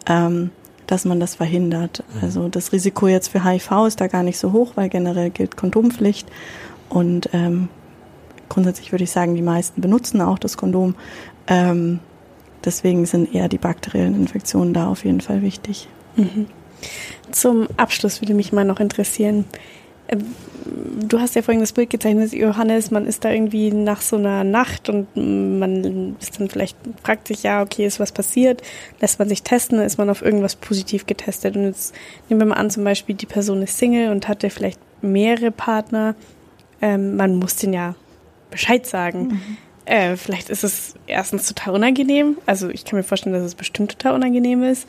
[0.07, 0.51] Ähm,
[0.87, 2.03] dass man das verhindert.
[2.15, 2.21] Mhm.
[2.23, 5.55] Also das Risiko jetzt für HIV ist da gar nicht so hoch, weil generell gilt
[5.57, 6.27] Kondompflicht.
[6.89, 7.69] Und ähm,
[8.49, 10.95] grundsätzlich würde ich sagen, die meisten benutzen auch das Kondom.
[11.47, 12.01] Ähm,
[12.65, 15.89] deswegen sind eher die bakteriellen Infektionen da auf jeden Fall wichtig.
[16.17, 16.47] Mhm.
[17.31, 19.45] Zum Abschluss würde mich mal noch interessieren,
[21.01, 24.45] du hast ja vorhin das Bild gezeichnet, Johannes, man ist da irgendwie nach so einer
[24.45, 28.63] Nacht und man ist dann vielleicht, fragt sich, ja, okay, ist was passiert,
[29.01, 31.57] lässt man sich testen, ist man auf irgendwas positiv getestet.
[31.57, 31.95] Und jetzt
[32.29, 36.15] nehmen wir mal an, zum Beispiel, die Person ist Single und hatte vielleicht mehrere Partner.
[36.81, 37.95] Ähm, man muss den ja
[38.51, 39.29] Bescheid sagen.
[39.29, 39.57] Mhm.
[39.85, 42.37] Äh, vielleicht ist es erstens total unangenehm.
[42.47, 44.89] Also ich kann mir vorstellen, dass es bestimmt total unangenehm ist.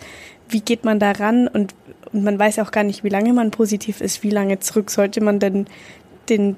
[0.50, 1.74] Wie geht man da ran und
[2.12, 5.22] und man weiß auch gar nicht, wie lange man positiv ist, wie lange zurück sollte
[5.22, 5.68] man denn
[6.28, 6.56] den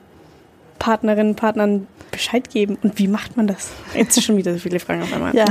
[0.80, 3.72] Partnerinnen, Partnern Bescheid geben und wie macht man das?
[3.94, 5.36] Jetzt schon wieder so viele Fragen auf einmal.
[5.36, 5.46] Ja.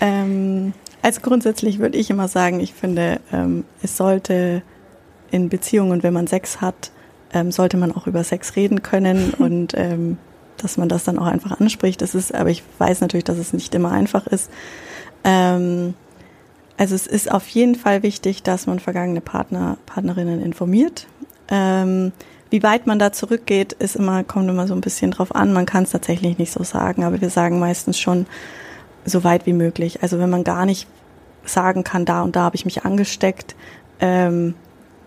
[0.00, 4.62] Ähm, also grundsätzlich würde ich immer sagen, ich finde, ähm, es sollte
[5.30, 6.92] in Beziehungen, wenn man Sex hat,
[7.32, 10.18] ähm, sollte man auch über Sex reden können und ähm,
[10.62, 12.02] dass man das dann auch einfach anspricht.
[12.02, 14.50] Das ist, aber ich weiß natürlich, dass es nicht immer einfach ist.
[15.24, 15.94] Ähm,
[16.76, 21.06] also es ist auf jeden Fall wichtig, dass man vergangene Partner, Partnerinnen informiert.
[21.48, 22.12] Ähm,
[22.50, 25.52] wie weit man da zurückgeht, ist immer, kommt immer so ein bisschen drauf an.
[25.52, 28.26] Man kann es tatsächlich nicht so sagen, aber wir sagen meistens schon
[29.04, 30.02] so weit wie möglich.
[30.02, 30.86] Also wenn man gar nicht
[31.44, 33.54] sagen kann, da und da habe ich mich angesteckt,
[34.00, 34.54] ähm,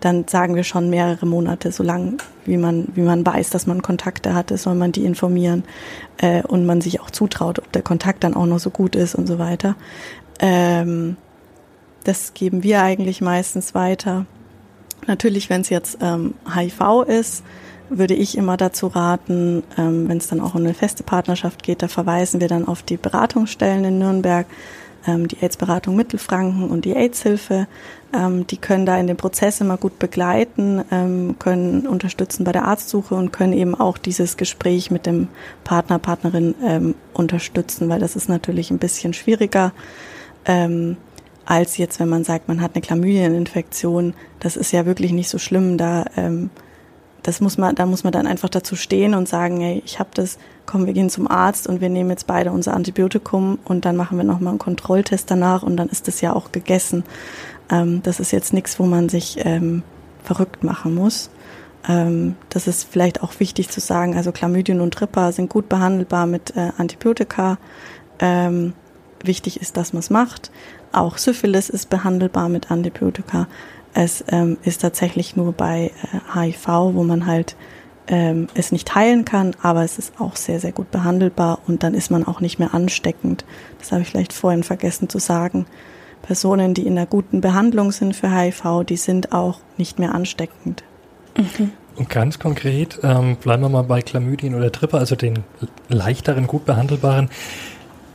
[0.00, 4.34] dann sagen wir schon mehrere Monate, solange wie man, wie man weiß, dass man Kontakte
[4.34, 5.64] hatte, soll man die informieren
[6.18, 9.14] äh, und man sich auch zutraut, ob der Kontakt dann auch noch so gut ist
[9.14, 9.76] und so weiter.
[10.38, 11.16] Ähm,
[12.04, 14.26] das geben wir eigentlich meistens weiter.
[15.06, 17.42] Natürlich, wenn es jetzt ähm, HIV ist,
[17.88, 21.82] würde ich immer dazu raten, ähm, wenn es dann auch um eine feste Partnerschaft geht,
[21.82, 24.46] da verweisen wir dann auf die Beratungsstellen in Nürnberg,
[25.06, 27.66] ähm, die AIDS-Beratung Mittelfranken und die AIDS-Hilfe.
[28.12, 32.64] Ähm, die können da in dem Prozess immer gut begleiten, ähm, können unterstützen bei der
[32.64, 35.28] Arztsuche und können eben auch dieses Gespräch mit dem
[35.64, 39.72] Partner, Partnerin ähm, unterstützen, weil das ist natürlich ein bisschen schwieriger.
[40.44, 40.96] Ähm,
[41.46, 44.14] als jetzt, wenn man sagt, man hat eine Chlamydieninfektion.
[44.40, 45.78] Das ist ja wirklich nicht so schlimm.
[45.78, 46.50] Da, ähm,
[47.26, 50.10] das muss man, da muss man dann einfach dazu stehen und sagen, hey, ich habe
[50.14, 53.96] das, komm, wir gehen zum Arzt und wir nehmen jetzt beide unser Antibiotikum und dann
[53.96, 57.02] machen wir nochmal einen Kontrolltest danach und dann ist das ja auch gegessen.
[57.68, 59.82] Ähm, das ist jetzt nichts, wo man sich ähm,
[60.22, 61.30] verrückt machen muss.
[61.88, 64.16] Ähm, das ist vielleicht auch wichtig zu sagen.
[64.16, 67.58] Also Chlamydien und Tripper sind gut behandelbar mit äh, Antibiotika.
[68.20, 68.72] Ähm,
[69.24, 70.52] wichtig ist, dass man es macht.
[70.92, 73.48] Auch Syphilis ist behandelbar mit Antibiotika.
[73.96, 77.56] Es ähm, ist tatsächlich nur bei äh, HIV, wo man halt
[78.08, 81.94] ähm, es nicht heilen kann, aber es ist auch sehr, sehr gut behandelbar und dann
[81.94, 83.46] ist man auch nicht mehr ansteckend.
[83.78, 85.64] Das habe ich vielleicht vorhin vergessen zu sagen.
[86.20, 90.84] Personen, die in einer guten Behandlung sind für HIV, die sind auch nicht mehr ansteckend.
[91.34, 91.72] Mhm.
[91.96, 95.38] Und ganz konkret, ähm, bleiben wir mal bei Chlamydien oder Tripper, also den
[95.88, 97.30] leichteren, gut behandelbaren.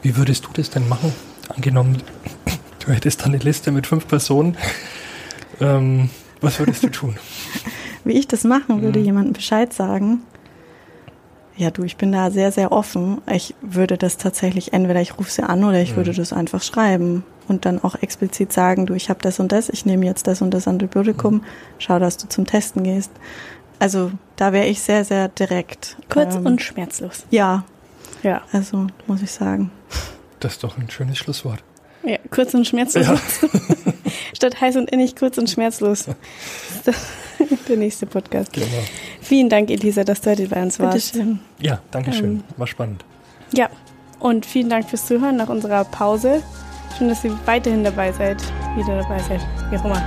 [0.03, 1.11] Wie würdest du das denn machen?
[1.49, 2.03] Angenommen,
[2.85, 4.57] du hättest dann eine Liste mit fünf Personen.
[5.61, 6.09] Ähm,
[6.41, 7.15] was würdest du tun?
[8.03, 9.05] Wie ich das machen würde, mhm.
[9.05, 10.23] jemandem Bescheid sagen.
[11.55, 13.21] Ja, du, ich bin da sehr, sehr offen.
[13.29, 15.97] Ich würde das tatsächlich, entweder ich rufe sie an oder ich mhm.
[15.97, 19.69] würde das einfach schreiben und dann auch explizit sagen, du, ich habe das und das,
[19.69, 21.43] ich nehme jetzt das und das Antibiotikum, mhm.
[21.77, 23.11] schau, dass du zum Testen gehst.
[23.77, 25.97] Also da wäre ich sehr, sehr direkt.
[26.09, 27.25] Kurz ähm, und schmerzlos.
[27.29, 27.63] Ja.
[28.23, 28.41] Ja.
[28.51, 29.71] Also muss ich sagen.
[30.39, 31.63] Das ist doch ein schönes Schlusswort.
[32.03, 33.05] Ja, kurz und schmerzlos.
[33.05, 33.19] Ja.
[34.33, 36.05] Statt heiß und innig, kurz und schmerzlos.
[37.67, 38.53] Der nächste Podcast.
[38.53, 38.65] Genau.
[39.21, 41.13] Vielen Dank, Elisa, dass du heute bei uns warst.
[41.13, 41.39] Bitteschön.
[41.59, 42.31] Ja, danke schön.
[42.31, 43.05] Ähm, War spannend.
[43.53, 43.69] Ja,
[44.19, 46.41] und vielen Dank fürs Zuhören nach unserer Pause.
[46.97, 48.41] Schön, dass ihr weiterhin dabei seid,
[48.75, 50.01] wieder dabei seid, wie auch immer.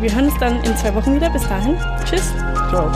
[0.00, 1.30] Wir hören uns dann in zwei Wochen wieder.
[1.30, 1.76] Bis dahin.
[2.08, 2.32] Tschüss.
[2.70, 2.90] Ciao.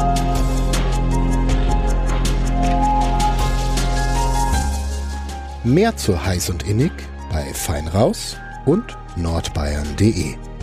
[5.64, 6.92] Mehr zu heiß und innig
[7.34, 10.53] bei Feinraus und nordbayern.de.